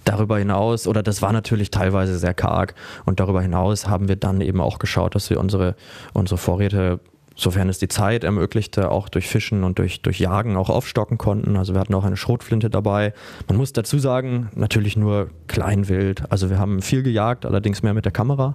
darüber 0.04 0.38
hinaus, 0.38 0.88
oder 0.88 1.02
das 1.02 1.22
war 1.22 1.32
natürlich 1.32 1.70
teilweise 1.70 2.18
sehr 2.18 2.34
karg, 2.34 2.74
und 3.04 3.20
darüber 3.20 3.40
hinaus 3.40 3.88
haben 3.88 4.08
wir 4.08 4.16
dann 4.16 4.40
eben 4.40 4.60
auch 4.60 4.78
geschaut, 4.78 5.14
dass 5.14 5.30
wir 5.30 5.38
unsere, 5.38 5.76
unsere 6.12 6.38
Vorräte, 6.38 6.98
sofern 7.34 7.68
es 7.68 7.78
die 7.78 7.88
Zeit 7.88 8.24
ermöglichte, 8.24 8.90
auch 8.90 9.08
durch 9.08 9.28
Fischen 9.28 9.64
und 9.64 9.78
durch, 9.78 10.02
durch 10.02 10.20
Jagen 10.20 10.56
auch 10.56 10.70
aufstocken 10.70 11.18
konnten. 11.18 11.56
Also 11.56 11.74
wir 11.74 11.80
hatten 11.80 11.94
auch 11.94 12.04
eine 12.04 12.16
Schrotflinte 12.16 12.70
dabei. 12.70 13.12
Man 13.48 13.56
muss 13.56 13.72
dazu 13.72 13.98
sagen, 13.98 14.50
natürlich 14.54 14.96
nur 14.96 15.30
Kleinwild. 15.48 16.30
Also 16.30 16.50
wir 16.50 16.58
haben 16.58 16.82
viel 16.82 17.02
gejagt, 17.02 17.44
allerdings 17.46 17.82
mehr 17.82 17.94
mit 17.94 18.04
der 18.04 18.12
Kamera 18.12 18.54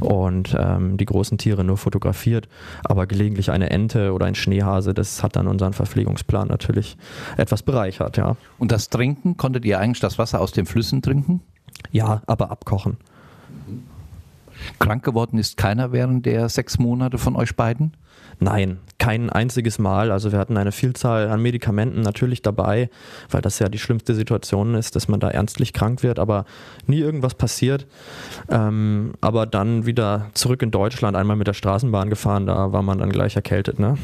und 0.00 0.56
ähm, 0.58 0.96
die 0.96 1.04
großen 1.04 1.38
Tiere 1.38 1.64
nur 1.64 1.76
fotografiert. 1.76 2.48
Aber 2.84 3.06
gelegentlich 3.06 3.50
eine 3.50 3.70
Ente 3.70 4.12
oder 4.12 4.26
ein 4.26 4.34
Schneehase, 4.34 4.94
das 4.94 5.22
hat 5.22 5.36
dann 5.36 5.46
unseren 5.46 5.72
Verpflegungsplan 5.72 6.48
natürlich 6.48 6.96
etwas 7.36 7.62
bereichert, 7.62 8.16
ja. 8.16 8.36
Und 8.58 8.72
das 8.72 8.88
Trinken, 8.88 9.36
konntet 9.36 9.64
ihr 9.64 9.78
eigentlich 9.78 10.00
das 10.00 10.18
Wasser 10.18 10.40
aus 10.40 10.52
den 10.52 10.66
Flüssen 10.66 11.02
trinken? 11.02 11.40
Ja, 11.92 12.22
aber 12.26 12.50
abkochen. 12.50 12.96
Krank 14.78 15.04
geworden 15.04 15.38
ist 15.38 15.56
keiner 15.56 15.92
während 15.92 16.26
der 16.26 16.48
sechs 16.48 16.78
Monate 16.78 17.18
von 17.18 17.36
euch 17.36 17.56
beiden? 17.56 17.92
Nein, 18.40 18.78
kein 18.98 19.30
einziges 19.30 19.78
Mal. 19.78 20.12
Also 20.12 20.30
wir 20.30 20.38
hatten 20.38 20.56
eine 20.56 20.70
Vielzahl 20.70 21.28
an 21.28 21.42
Medikamenten 21.42 22.02
natürlich 22.02 22.40
dabei, 22.40 22.88
weil 23.30 23.42
das 23.42 23.58
ja 23.58 23.68
die 23.68 23.78
schlimmste 23.78 24.14
Situation 24.14 24.74
ist, 24.74 24.94
dass 24.94 25.08
man 25.08 25.18
da 25.18 25.28
ernstlich 25.30 25.72
krank 25.72 26.04
wird, 26.04 26.20
aber 26.20 26.44
nie 26.86 26.98
irgendwas 26.98 27.34
passiert. 27.34 27.86
Ähm, 28.48 29.14
aber 29.20 29.46
dann 29.46 29.86
wieder 29.86 30.30
zurück 30.34 30.62
in 30.62 30.70
Deutschland, 30.70 31.16
einmal 31.16 31.36
mit 31.36 31.48
der 31.48 31.54
Straßenbahn 31.54 32.10
gefahren, 32.10 32.46
da 32.46 32.72
war 32.72 32.82
man 32.82 32.98
dann 32.98 33.10
gleich 33.10 33.34
erkältet. 33.34 33.80
Ne? 33.80 33.96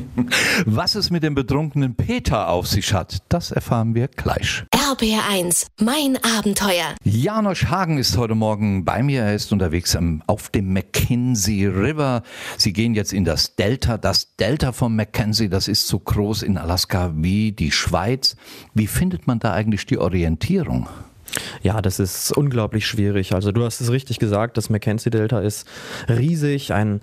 Was 0.66 0.94
es 0.94 1.10
mit 1.10 1.24
dem 1.24 1.34
betrunkenen 1.34 1.96
Peter 1.96 2.48
auf 2.48 2.68
sich 2.68 2.94
hat, 2.94 3.18
das 3.28 3.50
erfahren 3.50 3.96
wir 3.96 4.06
gleich. 4.08 4.64
RPR1, 4.92 5.68
mein 5.80 6.18
Abenteuer. 6.22 6.96
Janosch 7.02 7.64
Hagen 7.70 7.96
ist 7.96 8.18
heute 8.18 8.34
Morgen 8.34 8.84
bei 8.84 9.02
mir. 9.02 9.22
Er 9.22 9.34
ist 9.34 9.50
unterwegs 9.50 9.96
auf 10.26 10.50
dem 10.50 10.74
Mackenzie 10.74 11.64
River. 11.64 12.22
Sie 12.58 12.74
gehen 12.74 12.92
jetzt 12.92 13.14
in 13.14 13.24
das 13.24 13.56
Delta. 13.56 13.96
Das 13.96 14.36
Delta 14.36 14.72
vom 14.72 14.94
Mackenzie, 14.94 15.48
das 15.48 15.66
ist 15.66 15.88
so 15.88 15.98
groß 15.98 16.42
in 16.42 16.58
Alaska 16.58 17.10
wie 17.16 17.52
die 17.52 17.72
Schweiz. 17.72 18.36
Wie 18.74 18.86
findet 18.86 19.26
man 19.26 19.38
da 19.38 19.54
eigentlich 19.54 19.86
die 19.86 19.96
Orientierung? 19.96 20.86
Ja, 21.62 21.80
das 21.80 21.98
ist 21.98 22.32
unglaublich 22.36 22.86
schwierig. 22.86 23.34
Also 23.34 23.52
du 23.52 23.64
hast 23.64 23.80
es 23.80 23.90
richtig 23.90 24.18
gesagt, 24.18 24.56
das 24.56 24.70
Mackenzie-Delta 24.70 25.40
ist 25.40 25.66
riesig, 26.08 26.72
ein, 26.72 27.00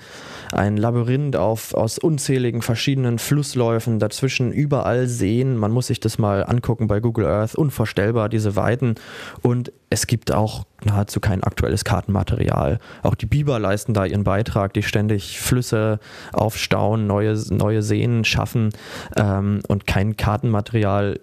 ein 0.51 0.77
Labyrinth 0.77 1.35
auf, 1.35 1.73
aus 1.73 1.97
unzähligen 1.97 2.61
verschiedenen 2.61 3.19
Flussläufen, 3.19 3.99
dazwischen 3.99 4.51
überall 4.51 5.07
Seen. 5.07 5.57
Man 5.57 5.71
muss 5.71 5.87
sich 5.87 5.99
das 5.99 6.17
mal 6.17 6.45
angucken 6.45 6.87
bei 6.87 6.99
Google 6.99 7.25
Earth, 7.25 7.55
unvorstellbar, 7.55 8.29
diese 8.29 8.55
Weiten. 8.55 8.95
Und 9.41 9.71
es 9.89 10.07
gibt 10.07 10.31
auch 10.31 10.65
nahezu 10.83 11.19
kein 11.19 11.43
aktuelles 11.43 11.83
Kartenmaterial. 11.83 12.79
Auch 13.01 13.15
die 13.15 13.25
Biber 13.25 13.59
leisten 13.59 13.93
da 13.93 14.05
ihren 14.05 14.23
Beitrag, 14.23 14.73
die 14.73 14.83
ständig 14.83 15.39
Flüsse 15.39 15.99
aufstauen, 16.31 17.07
neue, 17.07 17.35
neue 17.49 17.81
Seen 17.81 18.23
schaffen 18.23 18.69
ähm, 19.17 19.61
und 19.67 19.87
kein 19.87 20.15
Kartenmaterial 20.15 21.19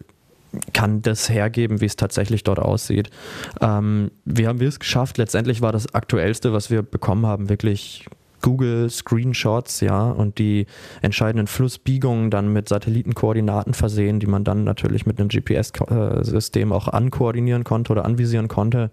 kann 0.73 1.03
das 1.03 1.29
hergeben, 1.29 1.81
wie 1.81 1.87
es 1.87 1.97
tatsächlich 1.97 2.45
dort 2.45 2.59
aussieht. 2.59 3.11
Ähm, 3.61 4.11
wie 4.25 4.47
haben 4.47 4.61
wir 4.61 4.69
es 4.69 4.79
geschafft? 4.79 5.19
Letztendlich 5.19 5.63
war 5.63 5.73
das 5.73 5.95
Aktuellste, 5.95 6.53
was 6.53 6.71
wir 6.71 6.83
bekommen 6.83 7.27
haben, 7.27 7.49
wirklich 7.49 8.07
Google 8.43 8.89
Screenshots, 8.91 9.81
ja, 9.81 10.11
und 10.11 10.39
die 10.39 10.67
entscheidenden 11.03 11.47
Flussbiegungen 11.47 12.31
dann 12.31 12.53
mit 12.53 12.69
Satellitenkoordinaten 12.69 13.75
versehen, 13.75 14.21
die 14.21 14.27
man 14.27 14.45
dann 14.45 14.63
natürlich 14.63 15.07
mit 15.07 15.19
einem 15.19 15.29
GPS-System 15.29 16.73
auch 16.73 16.87
ankoordinieren 16.89 17.65
konnte 17.65 17.93
oder 17.93 18.05
anvisieren 18.05 18.47
konnte. 18.47 18.91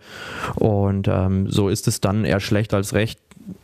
Und 0.56 1.08
ähm, 1.08 1.50
so 1.50 1.70
ist 1.70 1.88
es 1.88 2.02
dann 2.02 2.26
eher 2.26 2.40
schlecht 2.40 2.74
als 2.74 2.94
recht 2.94 3.20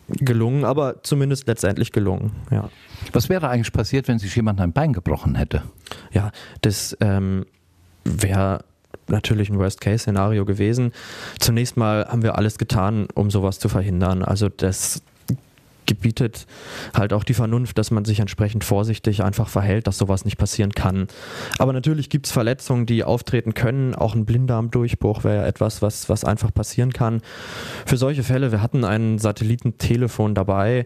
gelungen, 0.08 0.66
aber 0.66 1.02
zumindest 1.04 1.48
letztendlich 1.48 1.92
gelungen, 1.92 2.32
ja. 2.52 2.70
Was 3.14 3.30
wäre 3.30 3.50
eigentlich 3.50 3.72
passiert, 3.72 4.08
wenn 4.08 4.20
sich 4.20 4.36
jemand 4.36 4.60
ein 4.62 4.74
Bein 4.74 4.94
gebrochen 4.94 5.36
hätte? 5.36 5.64
Ja, 6.12 6.32
das 6.62 6.96
ähm, 7.00 7.46
wäre 8.04 8.60
natürlich 9.08 9.50
ein 9.50 9.58
Worst-Case-Szenario 9.58 10.46
gewesen. 10.46 10.94
Zunächst 11.40 11.78
mal 11.78 12.06
haben 12.08 12.24
wir 12.24 12.38
alles 12.38 12.58
getan, 12.58 13.08
um 13.16 13.32
sowas 13.32 13.60
zu 13.60 13.70
verhindern. 13.70 14.24
Also 14.24 14.50
das 14.50 15.02
gebietet 15.90 16.46
halt 16.94 17.12
auch 17.12 17.24
die 17.24 17.34
Vernunft, 17.34 17.78
dass 17.78 17.92
man 17.92 18.06
sich 18.06 18.20
entsprechend 18.20 18.64
vorsichtig 18.64 19.24
einfach 19.24 19.50
verhält, 19.50 19.88
dass 19.88 19.98
sowas 19.98 20.24
nicht 20.24 20.38
passieren 20.38 20.72
kann. 20.72 21.08
Aber 21.58 21.74
natürlich 21.74 22.10
gibt 22.10 22.28
es 22.28 22.32
Verletzungen, 22.32 22.86
die 22.86 23.04
auftreten 23.04 23.54
können. 23.54 23.96
Auch 23.96 24.16
ein 24.16 24.26
Blinddarmdurchbruch 24.26 25.24
wäre 25.24 25.46
etwas, 25.46 25.82
was, 25.82 26.08
was 26.08 26.24
einfach 26.24 26.54
passieren 26.54 26.94
kann. 26.94 27.22
Für 27.86 27.98
solche 27.98 28.24
Fälle, 28.24 28.52
wir 28.52 28.62
hatten 28.62 28.86
ein 28.86 29.18
Satellitentelefon 29.18 30.36
dabei, 30.36 30.86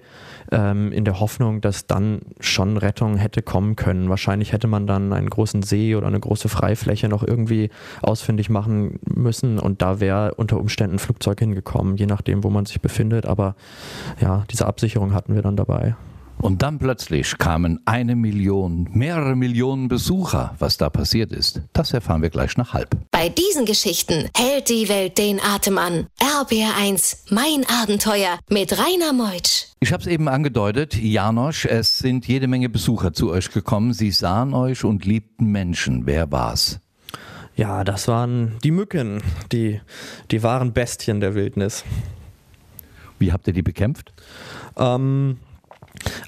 ähm, 0.51 0.91
in 0.91 1.03
der 1.03 1.19
Hoffnung, 1.19 1.61
dass 1.61 1.85
dann 1.87 2.21
schon 2.39 2.77
Rettung 2.77 3.17
hätte 3.17 3.41
kommen 3.41 3.75
können. 3.75 4.09
Wahrscheinlich 4.09 4.53
hätte 4.53 4.67
man 4.67 4.87
dann 4.87 5.11
einen 5.11 5.29
großen 5.29 5.63
See 5.63 5.95
oder 5.95 6.07
eine 6.07 6.19
große 6.19 6.47
Freifläche 6.47 7.09
noch 7.09 7.23
irgendwie 7.23 7.69
ausfindig 8.01 8.49
machen 8.49 8.99
müssen 9.05 9.59
und 9.59 9.81
da 9.81 9.99
wäre 9.99 10.35
unter 10.35 10.59
Umständen 10.59 10.95
ein 10.95 10.99
Flugzeug 10.99 11.39
hingekommen, 11.39 11.97
je 11.97 12.05
nachdem, 12.05 12.43
wo 12.43 12.49
man 12.49 12.65
sich 12.65 12.81
befindet. 12.81 13.25
Aber 13.25 13.55
ja, 14.21 14.45
diese 14.51 14.67
Absicherung 14.93 15.13
hatten 15.13 15.33
wir 15.33 15.41
dann 15.41 15.55
dabei. 15.55 15.95
Und 16.37 16.61
dann 16.61 16.77
plötzlich 16.77 17.37
kamen 17.39 17.79
eine 17.85 18.15
Million, 18.15 18.87
mehrere 18.91 19.35
Millionen 19.35 19.87
Besucher. 19.87 20.53
Was 20.59 20.77
da 20.77 20.91
passiert 20.91 21.31
ist, 21.31 21.61
das 21.73 21.93
erfahren 21.93 22.21
wir 22.21 22.29
gleich 22.29 22.57
nach 22.57 22.73
halb. 22.73 22.89
Bei 23.09 23.29
diesen 23.29 23.65
Geschichten 23.65 24.29
hält 24.37 24.69
die 24.69 24.87
Welt 24.87 25.17
den 25.17 25.39
Atem 25.39 25.79
an. 25.79 26.05
RPR1, 26.19 27.33
mein 27.33 27.65
Abenteuer 27.81 28.37
mit 28.49 28.77
Rainer 28.77 29.13
Meutsch. 29.13 29.65
Ich 29.79 29.91
habe 29.91 30.01
es 30.01 30.07
eben 30.07 30.27
angedeutet, 30.27 30.95
Janosch, 30.95 31.65
es 31.65 31.97
sind 31.97 32.27
jede 32.27 32.47
Menge 32.47 32.69
Besucher 32.69 33.13
zu 33.13 33.31
euch 33.31 33.49
gekommen. 33.51 33.93
Sie 33.93 34.11
sahen 34.11 34.53
euch 34.53 34.83
und 34.83 35.05
liebten 35.05 35.45
Menschen. 35.45 36.05
Wer 36.05 36.31
war's? 36.31 36.79
Ja, 37.55 37.83
das 37.83 38.07
waren 38.07 38.57
die 38.63 38.71
Mücken, 38.71 39.23
die, 39.51 39.81
die 40.29 40.43
wahren 40.43 40.73
Bestien 40.73 41.19
der 41.19 41.33
Wildnis. 41.33 41.83
Wie 43.23 43.31
habt 43.31 43.47
ihr 43.47 43.53
die 43.53 43.61
bekämpft? 43.61 44.11
Ähm, 44.77 45.37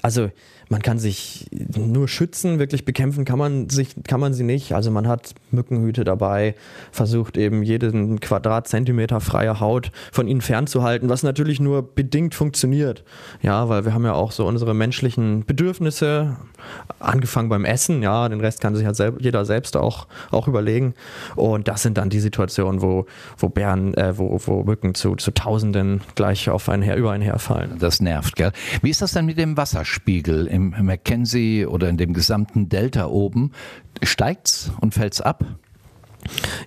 Also 0.00 0.30
man 0.68 0.82
kann 0.82 0.98
sich 0.98 1.46
nur 1.76 2.08
schützen, 2.08 2.58
wirklich 2.58 2.84
bekämpfen 2.84 3.24
kann 3.24 3.38
man, 3.38 3.68
sich, 3.68 3.94
kann 4.06 4.20
man 4.20 4.34
sie 4.34 4.42
nicht. 4.42 4.72
Also 4.72 4.90
man 4.90 5.06
hat 5.06 5.34
Mückenhüte 5.50 6.02
dabei, 6.02 6.54
versucht 6.90 7.36
eben 7.36 7.62
jeden 7.62 8.18
Quadratzentimeter 8.18 9.20
freie 9.20 9.60
Haut 9.60 9.92
von 10.10 10.26
ihnen 10.26 10.40
fernzuhalten, 10.40 11.08
was 11.08 11.22
natürlich 11.22 11.60
nur 11.60 11.82
bedingt 11.94 12.34
funktioniert. 12.34 13.04
Ja, 13.42 13.68
weil 13.68 13.84
wir 13.84 13.94
haben 13.94 14.04
ja 14.04 14.14
auch 14.14 14.32
so 14.32 14.46
unsere 14.46 14.74
menschlichen 14.74 15.44
Bedürfnisse, 15.44 16.36
angefangen 16.98 17.48
beim 17.48 17.64
Essen, 17.64 18.02
ja, 18.02 18.28
den 18.28 18.40
Rest 18.40 18.60
kann 18.60 18.74
sich 18.74 18.86
halt 18.86 18.96
selb 18.96 19.20
jeder 19.20 19.44
selbst 19.44 19.76
auch, 19.76 20.06
auch 20.30 20.48
überlegen. 20.48 20.94
Und 21.36 21.68
das 21.68 21.82
sind 21.82 21.98
dann 21.98 22.10
die 22.10 22.20
Situationen, 22.20 22.82
wo, 22.82 23.06
wo 23.38 23.48
Bären, 23.48 23.94
äh, 23.94 24.18
wo, 24.18 24.40
wo 24.44 24.64
Mücken 24.64 24.94
zu, 24.94 25.14
zu 25.14 25.30
Tausenden 25.30 26.00
gleich 26.14 26.48
auf 26.50 26.68
einen 26.68 26.82
her, 26.82 26.96
über 26.96 27.12
einen 27.12 27.22
herfallen. 27.22 27.78
Das 27.78 28.00
nervt, 28.00 28.36
gell? 28.36 28.52
Wie 28.82 28.90
ist 28.90 29.02
das 29.02 29.12
denn 29.12 29.26
mit 29.26 29.38
dem 29.38 29.56
Wasserspiegel 29.56 30.46
im 30.56 30.86
Mackenzie 30.86 31.66
oder 31.66 31.88
in 31.88 31.96
dem 31.96 32.12
gesamten 32.12 32.68
Delta 32.68 33.06
oben? 33.06 33.52
Steigt's 34.02 34.72
und 34.80 34.94
fällt's 34.94 35.20
ab? 35.20 35.44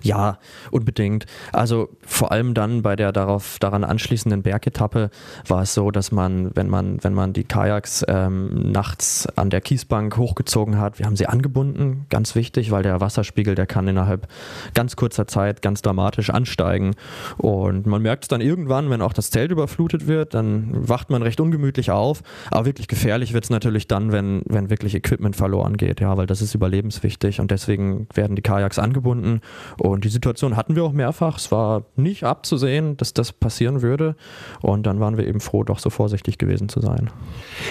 Ja, 0.02 0.38
unbedingt. 0.70 1.26
Also 1.52 1.88
vor 2.06 2.32
allem 2.32 2.54
dann 2.54 2.82
bei 2.82 2.96
der 2.96 3.12
darauf 3.12 3.58
daran 3.58 3.84
anschließenden 3.84 4.42
Bergetappe 4.42 5.10
war 5.46 5.62
es 5.62 5.74
so, 5.74 5.90
dass 5.90 6.12
man, 6.12 6.54
wenn 6.54 6.68
man, 6.68 7.02
wenn 7.02 7.14
man 7.14 7.32
die 7.32 7.44
Kajaks 7.44 8.04
ähm, 8.08 8.72
nachts 8.72 9.26
an 9.36 9.50
der 9.50 9.60
Kiesbank 9.60 10.16
hochgezogen 10.16 10.78
hat, 10.78 10.98
wir 10.98 11.06
haben 11.06 11.16
sie 11.16 11.26
angebunden, 11.26 12.06
ganz 12.08 12.34
wichtig, 12.34 12.70
weil 12.70 12.82
der 12.82 13.00
Wasserspiegel, 13.00 13.54
der 13.54 13.66
kann 13.66 13.88
innerhalb 13.88 14.28
ganz 14.74 14.96
kurzer 14.96 15.26
Zeit 15.26 15.62
ganz 15.62 15.82
dramatisch 15.82 16.30
ansteigen. 16.30 16.94
Und 17.36 17.86
man 17.86 18.02
merkt 18.02 18.24
es 18.24 18.28
dann 18.28 18.40
irgendwann, 18.40 18.90
wenn 18.90 19.02
auch 19.02 19.12
das 19.12 19.30
Zelt 19.30 19.50
überflutet 19.50 20.06
wird, 20.06 20.34
dann 20.34 20.88
wacht 20.88 21.10
man 21.10 21.22
recht 21.22 21.40
ungemütlich 21.40 21.90
auf. 21.90 22.22
Aber 22.50 22.66
wirklich 22.66 22.88
gefährlich 22.88 23.32
wird 23.32 23.44
es 23.44 23.50
natürlich 23.50 23.88
dann, 23.88 24.12
wenn, 24.12 24.42
wenn 24.46 24.70
wirklich 24.70 24.94
Equipment 24.94 25.36
verloren 25.36 25.76
geht, 25.76 26.00
ja, 26.00 26.16
weil 26.16 26.26
das 26.26 26.42
ist 26.42 26.54
überlebenswichtig 26.54 27.40
und 27.40 27.50
deswegen 27.50 28.06
werden 28.14 28.36
die 28.36 28.42
Kajaks 28.42 28.78
angebunden. 28.78 29.40
Und 29.78 30.04
die 30.04 30.08
Situation 30.08 30.56
hatten 30.56 30.76
wir 30.76 30.84
auch 30.84 30.92
mehrfach. 30.92 31.38
Es 31.38 31.50
war 31.50 31.84
nicht 31.96 32.24
abzusehen, 32.24 32.96
dass 32.96 33.14
das 33.14 33.32
passieren 33.32 33.82
würde. 33.82 34.16
Und 34.60 34.84
dann 34.84 35.00
waren 35.00 35.16
wir 35.16 35.26
eben 35.26 35.40
froh, 35.40 35.64
doch 35.64 35.78
so 35.78 35.90
vorsichtig 35.90 36.38
gewesen 36.38 36.68
zu 36.68 36.80
sein. 36.80 37.10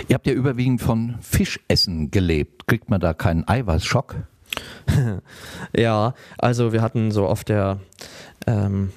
Ihr 0.07 0.15
habt 0.15 0.27
ja 0.27 0.33
überwiegend 0.33 0.81
von 0.81 1.15
Fischessen 1.21 2.11
gelebt. 2.11 2.67
Kriegt 2.67 2.89
man 2.89 2.99
da 2.99 3.13
keinen 3.13 3.47
Eiweißschock? 3.47 4.15
Ja, 5.77 6.15
also 6.37 6.73
wir 6.73 6.81
hatten 6.81 7.11
so 7.11 7.27
auf 7.27 7.43
der 7.43 7.79
ähm, 8.47 8.91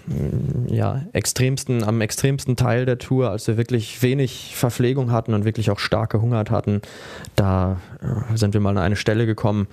ja, 0.67 1.03
extremsten, 1.13 1.85
am 1.85 2.01
extremsten 2.01 2.57
Teil 2.57 2.87
der 2.87 2.99
Tour, 2.99 3.31
als 3.31 3.47
wir 3.47 3.57
wirklich 3.57 4.03
wenig 4.03 4.55
Verpflegung 4.57 5.11
hatten 5.11 5.35
und 5.35 5.45
wirklich 5.45 5.71
auch 5.71 5.79
stark 5.79 6.11
gehungert 6.11 6.51
hatten, 6.51 6.81
da 7.37 7.81
äh, 8.01 8.37
sind 8.37 8.55
wir 8.55 8.61
mal 8.61 8.71
an 8.71 8.79
eine 8.79 8.97
Stelle 8.97 9.27
gekommen, 9.27 9.67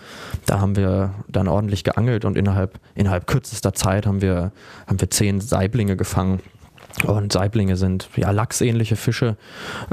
da 0.45 0.59
haben 0.59 0.75
wir 0.75 1.13
dann 1.27 1.47
ordentlich 1.47 1.83
geangelt 1.83 2.25
und 2.25 2.37
innerhalb, 2.37 2.79
innerhalb 2.95 3.27
kürzester 3.27 3.73
Zeit 3.73 4.05
haben 4.05 4.21
wir, 4.21 4.51
haben 4.87 4.99
wir 4.99 5.09
zehn 5.09 5.41
Saiblinge 5.41 5.95
gefangen. 5.95 6.39
Und 7.05 7.31
Saiblinge 7.31 7.77
sind 7.77 8.09
ja 8.15 8.31
lachsähnliche 8.31 8.95
Fische. 8.95 9.37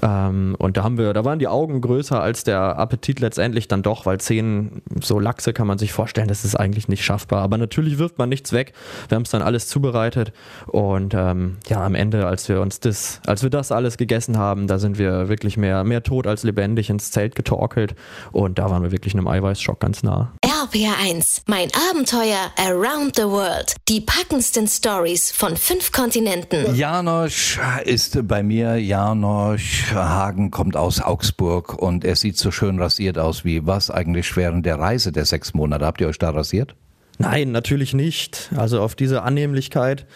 Ähm, 0.03 0.57
und 0.59 0.77
da 0.77 0.83
haben 0.83 0.99
wir, 0.99 1.13
da 1.13 1.25
waren 1.25 1.39
die 1.39 1.47
Augen 1.47 1.81
größer 1.81 2.21
als 2.21 2.43
der 2.45 2.79
Appetit 2.79 3.21
letztendlich 3.21 3.69
dann 3.69 3.83
doch, 3.83 4.07
weil 4.07 4.19
zehn 4.19 4.83
so 5.01 5.21
Lachse 5.21 5.53
kann 5.53 5.67
man 5.67 5.79
sich 5.79 5.93
vorstellen, 5.93 6.29
das 6.29 6.45
ist 6.45 6.57
eigentlich 6.57 6.89
nicht 6.89 7.05
schaffbar. 7.05 7.43
Aber 7.43 7.59
natürlich 7.59 7.99
wirft 7.99 8.19
man 8.19 8.29
nichts 8.29 8.53
weg. 8.53 8.73
Wir 9.09 9.17
haben 9.17 9.23
es 9.23 9.31
dann 9.31 9.43
alles 9.43 9.69
zubereitet. 9.69 10.33
Und 10.67 11.15
ähm, 11.15 11.59
ja, 11.69 11.85
am 11.85 11.95
Ende, 11.95 12.27
als 12.27 12.49
wir 12.49 12.61
uns 12.61 12.81
das, 12.81 13.21
als 13.27 13.43
wir 13.43 13.51
das 13.51 13.71
alles 13.71 13.97
gegessen 13.97 14.37
haben, 14.39 14.67
da 14.67 14.79
sind 14.79 14.99
wir 14.99 15.29
wirklich 15.29 15.57
mehr, 15.57 15.85
mehr 15.85 16.03
tot 16.03 16.27
als 16.27 16.43
lebendig 16.43 16.91
ins 16.91 17.11
Zelt 17.11 17.35
getorkelt. 17.35 17.95
Und 18.33 18.59
da 18.59 18.71
waren 18.71 18.83
wir 18.83 18.91
wirklich 18.91 19.15
einem 19.15 19.29
Eiweißschock 19.29 19.79
ganz 19.81 20.03
nah. 20.03 20.33
RPR1, 20.45 21.43
mein 21.47 21.69
Abenteuer 21.91 22.51
around 22.59 23.17
the 23.17 23.23
world. 23.23 23.77
Die 23.89 24.01
packendsten 24.01 24.67
Stories 24.67 25.31
von 25.31 25.57
fünf 25.57 25.93
Kontinenten. 25.93 26.75
Janosch 26.87 27.59
ist 27.85 28.29
bei 28.29 28.45
mir. 28.45 28.77
Janosch 28.77 29.93
Hagen 29.93 30.53
kommt 30.53 30.77
aus 30.77 31.01
Augsburg 31.03 31.75
und 31.83 32.05
er 32.05 32.15
sieht 32.15 32.39
so 32.39 32.53
schön 32.53 32.79
rasiert 32.79 33.19
aus 33.19 33.45
wie 33.45 33.67
was 33.67 33.91
eigentlich 33.91 34.37
während 34.37 34.65
der 34.65 34.79
Reise 34.79 35.11
der 35.11 35.25
sechs 35.25 35.53
Monate. 35.53 35.85
Habt 35.85 36.01
ihr 36.01 36.07
euch 36.07 36.21
da 36.21 36.31
rasiert? 36.31 36.77
Nein, 37.19 37.51
natürlich 37.51 37.93
nicht. 37.93 38.53
Also 38.55 38.81
auf 38.83 38.95
diese 38.95 39.23
Annehmlichkeit 39.23 40.07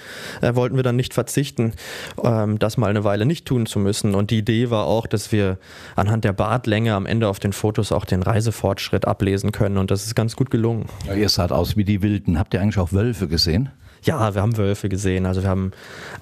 äh, 0.42 0.54
wollten 0.54 0.76
wir 0.76 0.84
dann 0.84 0.94
nicht 0.94 1.12
verzichten, 1.12 1.72
ähm, 2.22 2.60
das 2.60 2.76
mal 2.76 2.86
eine 2.86 3.02
Weile 3.02 3.26
nicht 3.26 3.46
tun 3.46 3.66
zu 3.66 3.80
müssen. 3.80 4.14
Und 4.14 4.30
die 4.30 4.38
Idee 4.38 4.70
war 4.70 4.86
auch, 4.86 5.08
dass 5.08 5.32
wir 5.32 5.58
anhand 5.96 6.22
der 6.22 6.34
Bartlänge 6.34 6.94
am 6.94 7.04
Ende 7.04 7.26
auf 7.26 7.40
den 7.40 7.52
Fotos 7.52 7.90
auch 7.90 8.04
den 8.04 8.22
Reisefortschritt 8.22 9.08
ablesen 9.08 9.50
können. 9.50 9.76
Und 9.76 9.90
das 9.90 10.06
ist 10.06 10.14
ganz 10.14 10.36
gut 10.36 10.52
gelungen. 10.52 10.86
Ja, 11.08 11.14
ihr 11.14 11.30
saht 11.30 11.50
aus 11.50 11.76
wie 11.76 11.84
die 11.84 12.00
Wilden. 12.00 12.38
Habt 12.38 12.54
ihr 12.54 12.60
eigentlich 12.60 12.78
auch 12.78 12.92
Wölfe 12.92 13.26
gesehen? 13.26 13.70
Ja, 14.02 14.34
wir 14.34 14.42
haben 14.42 14.56
Wölfe 14.56 14.88
gesehen. 14.88 15.26
Also 15.26 15.42
wir 15.42 15.50
haben 15.50 15.72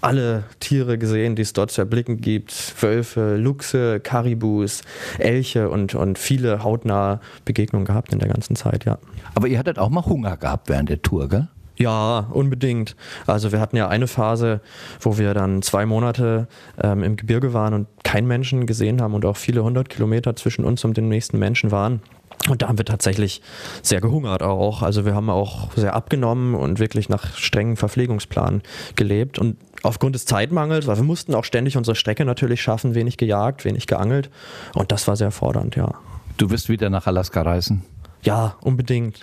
alle 0.00 0.44
Tiere 0.60 0.98
gesehen, 0.98 1.36
die 1.36 1.42
es 1.42 1.52
dort 1.52 1.70
zu 1.70 1.80
erblicken 1.80 2.20
gibt. 2.20 2.74
Wölfe, 2.82 3.36
Luchse, 3.36 4.00
Karibus, 4.00 4.82
Elche 5.18 5.70
und, 5.70 5.94
und 5.94 6.18
viele 6.18 6.64
hautnahe 6.64 7.20
Begegnungen 7.44 7.86
gehabt 7.86 8.12
in 8.12 8.18
der 8.18 8.28
ganzen 8.28 8.56
Zeit, 8.56 8.84
ja. 8.84 8.98
Aber 9.34 9.46
ihr 9.46 9.58
hattet 9.58 9.78
auch 9.78 9.90
mal 9.90 10.04
Hunger 10.04 10.36
gehabt 10.36 10.68
während 10.68 10.88
der 10.88 11.02
Tour, 11.02 11.28
gell? 11.28 11.48
Ja, 11.76 12.26
unbedingt. 12.32 12.96
Also 13.26 13.52
wir 13.52 13.60
hatten 13.60 13.76
ja 13.76 13.86
eine 13.86 14.08
Phase, 14.08 14.60
wo 15.00 15.16
wir 15.16 15.32
dann 15.32 15.62
zwei 15.62 15.86
Monate 15.86 16.48
ähm, 16.82 17.04
im 17.04 17.16
Gebirge 17.16 17.52
waren 17.52 17.72
und 17.72 17.86
keinen 18.02 18.26
Menschen 18.26 18.66
gesehen 18.66 19.00
haben 19.00 19.14
und 19.14 19.24
auch 19.24 19.36
viele 19.36 19.62
hundert 19.62 19.88
Kilometer 19.88 20.34
zwischen 20.34 20.64
uns 20.64 20.84
und 20.84 20.96
dem 20.96 21.08
nächsten 21.08 21.38
Menschen 21.38 21.70
waren. 21.70 22.02
Und 22.48 22.62
da 22.62 22.68
haben 22.68 22.78
wir 22.78 22.84
tatsächlich 22.84 23.42
sehr 23.82 24.00
gehungert 24.00 24.42
auch. 24.42 24.82
Also 24.82 25.04
wir 25.04 25.14
haben 25.14 25.30
auch 25.30 25.72
sehr 25.76 25.94
abgenommen 25.94 26.54
und 26.54 26.78
wirklich 26.78 27.08
nach 27.08 27.36
strengen 27.36 27.76
Verpflegungsplan 27.76 28.62
gelebt. 28.96 29.38
Und 29.38 29.56
aufgrund 29.82 30.14
des 30.14 30.24
Zeitmangels, 30.26 30.86
weil 30.86 30.96
wir 30.96 31.04
mussten 31.04 31.34
auch 31.34 31.44
ständig 31.44 31.76
unsere 31.76 31.94
Strecke 31.94 32.24
natürlich 32.24 32.62
schaffen, 32.62 32.94
wenig 32.94 33.16
gejagt, 33.16 33.64
wenig 33.64 33.86
geangelt. 33.86 34.30
Und 34.74 34.92
das 34.92 35.06
war 35.08 35.16
sehr 35.16 35.30
fordernd, 35.30 35.76
ja. 35.76 35.94
Du 36.36 36.50
wirst 36.50 36.68
wieder 36.68 36.88
nach 36.88 37.06
Alaska 37.06 37.42
reisen. 37.42 37.82
Ja, 38.22 38.56
unbedingt. 38.60 39.20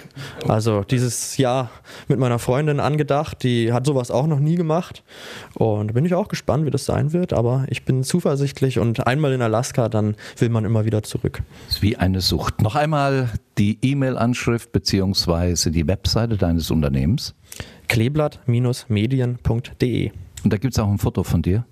Also 0.47 0.83
dieses 0.83 1.37
Jahr 1.37 1.69
mit 2.07 2.17
meiner 2.17 2.39
Freundin 2.39 2.79
angedacht, 2.79 3.43
die 3.43 3.73
hat 3.73 3.85
sowas 3.85 4.09
auch 4.09 4.25
noch 4.25 4.39
nie 4.39 4.55
gemacht. 4.55 5.03
Und 5.53 5.93
bin 5.93 6.05
ich 6.05 6.13
auch 6.13 6.29
gespannt, 6.29 6.65
wie 6.65 6.71
das 6.71 6.85
sein 6.85 7.11
wird. 7.11 7.33
Aber 7.33 7.65
ich 7.69 7.83
bin 7.83 8.03
zuversichtlich 8.03 8.79
und 8.79 9.05
einmal 9.05 9.33
in 9.33 9.41
Alaska, 9.41 9.89
dann 9.89 10.15
will 10.37 10.47
man 10.49 10.63
immer 10.65 10.85
wieder 10.85 11.03
zurück. 11.03 11.43
ist 11.69 11.81
wie 11.81 11.97
eine 11.97 12.21
Sucht. 12.21 12.61
Noch 12.61 12.75
einmal 12.75 13.31
die 13.57 13.79
E-Mail-Anschrift 13.81 14.71
beziehungsweise 14.71 15.71
die 15.71 15.87
Webseite 15.87 16.37
deines 16.37 16.71
Unternehmens. 16.71 17.35
Kleeblatt-medien.de 17.87 20.11
Und 20.43 20.53
da 20.53 20.57
gibt 20.57 20.73
es 20.73 20.79
auch 20.79 20.89
ein 20.89 20.97
Foto 20.97 21.23
von 21.23 21.41
dir. 21.41 21.65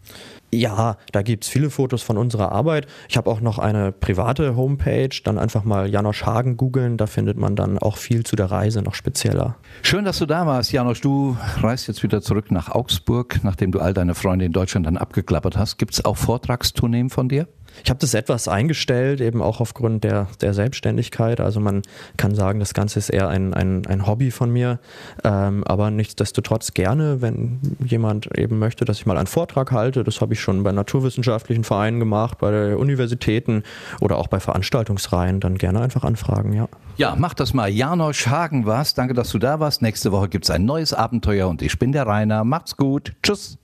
Ja, 0.54 0.98
da 1.12 1.24
gibt 1.24 1.46
es 1.46 1.50
viele 1.50 1.72
Fotos 1.72 2.04
von 2.04 2.18
unserer 2.18 2.52
Arbeit. 2.52 2.86
Ich 3.10 3.18
habe 3.18 3.30
auch 3.30 3.42
noch 3.42 3.58
eine 3.58 3.92
private 3.92 4.56
Homepage, 4.56 5.10
dann 5.24 5.39
einfach 5.39 5.63
mal 5.63 5.89
Janosch 5.89 6.26
Hagen 6.26 6.58
googeln, 6.58 6.98
da 6.98 7.08
findet 7.08 7.38
man 7.38 7.56
dann 7.56 7.80
auch 7.80 7.98
viel 7.98 8.24
zu 8.24 8.36
der 8.36 8.52
Reise 8.52 8.84
noch 8.84 8.94
spezieller. 8.94 9.56
Schön, 9.82 10.06
dass 10.06 10.20
du 10.20 10.28
da 10.28 10.46
warst, 10.46 10.72
Janosch. 10.72 11.02
Du 11.02 11.36
reist 11.62 11.88
jetzt 11.88 12.04
wieder 12.04 12.22
zurück 12.22 12.52
nach 12.52 12.70
Augsburg, 12.70 13.39
nachdem 13.44 13.72
du 13.72 13.80
all 13.80 13.94
deine 13.94 14.13
Freunde 14.13 14.46
in 14.46 14.52
Deutschland 14.52 14.86
dann 14.86 14.98
abgeklappert 14.98 15.58
hast. 15.58 15.78
Gibt 15.78 15.94
es 15.94 16.06
auch 16.06 16.18
Vortragstourneen 16.18 17.10
von 17.10 17.30
dir? 17.30 17.48
Ich 17.84 17.90
habe 17.90 18.00
das 18.00 18.14
etwas 18.14 18.48
eingestellt, 18.48 19.22
eben 19.22 19.42
auch 19.42 19.60
aufgrund 19.60 20.04
der, 20.04 20.28
der 20.42 20.54
Selbstständigkeit. 20.54 21.40
Also 21.40 21.60
man 21.60 21.82
kann 22.18 22.36
sagen, 22.36 22.60
das 22.60 22.74
Ganze 22.74 23.00
ist 23.00 23.10
eher 23.10 23.30
ein, 23.30 23.54
ein, 23.54 23.86
ein 23.88 24.06
Hobby 24.06 24.32
von 24.32 24.52
mir, 24.52 24.80
ähm, 25.24 25.64
aber 25.66 25.92
nichtsdestotrotz 25.92 26.74
gerne, 26.74 27.22
wenn 27.22 27.60
jemand 27.86 28.38
eben 28.38 28.60
möchte, 28.60 28.86
dass 28.86 29.00
ich 29.00 29.06
mal 29.06 29.18
einen 29.18 29.28
Vortrag 29.28 29.72
halte. 29.72 30.04
Das 30.04 30.22
habe 30.22 30.34
ich 30.34 30.42
schon 30.42 30.64
bei 30.64 30.72
naturwissenschaftlichen 30.72 31.64
Vereinen 31.64 32.00
gemacht, 32.00 32.38
bei 32.40 32.76
Universitäten 32.76 33.64
oder 34.02 34.18
auch 34.18 34.28
bei 34.28 34.40
Veranstaltungsreihen. 34.40 35.40
Dann 35.40 35.58
gerne 35.58 35.82
einfach 35.82 36.04
anfragen, 36.04 36.54
ja. 36.54 36.68
Ja, 36.98 37.16
mach 37.18 37.34
das 37.34 37.54
mal. 37.54 37.70
Janosch 37.70 38.28
Hagen 38.28 38.66
warst. 38.66 38.98
Danke, 38.98 39.14
dass 39.14 39.30
du 39.32 39.40
da 39.40 39.60
warst. 39.60 39.82
Nächste 39.82 40.12
Woche 40.12 40.30
gibt 40.30 40.46
es 40.46 40.52
ein 40.52 40.66
neues 40.66 40.94
Abenteuer 40.94 41.48
und 41.48 41.62
ich 41.62 41.80
bin 41.80 41.92
der 41.92 42.06
Rainer. 42.06 42.44
Macht's 42.44 42.78
gut. 42.78 43.14
Tschüss. 43.24 43.58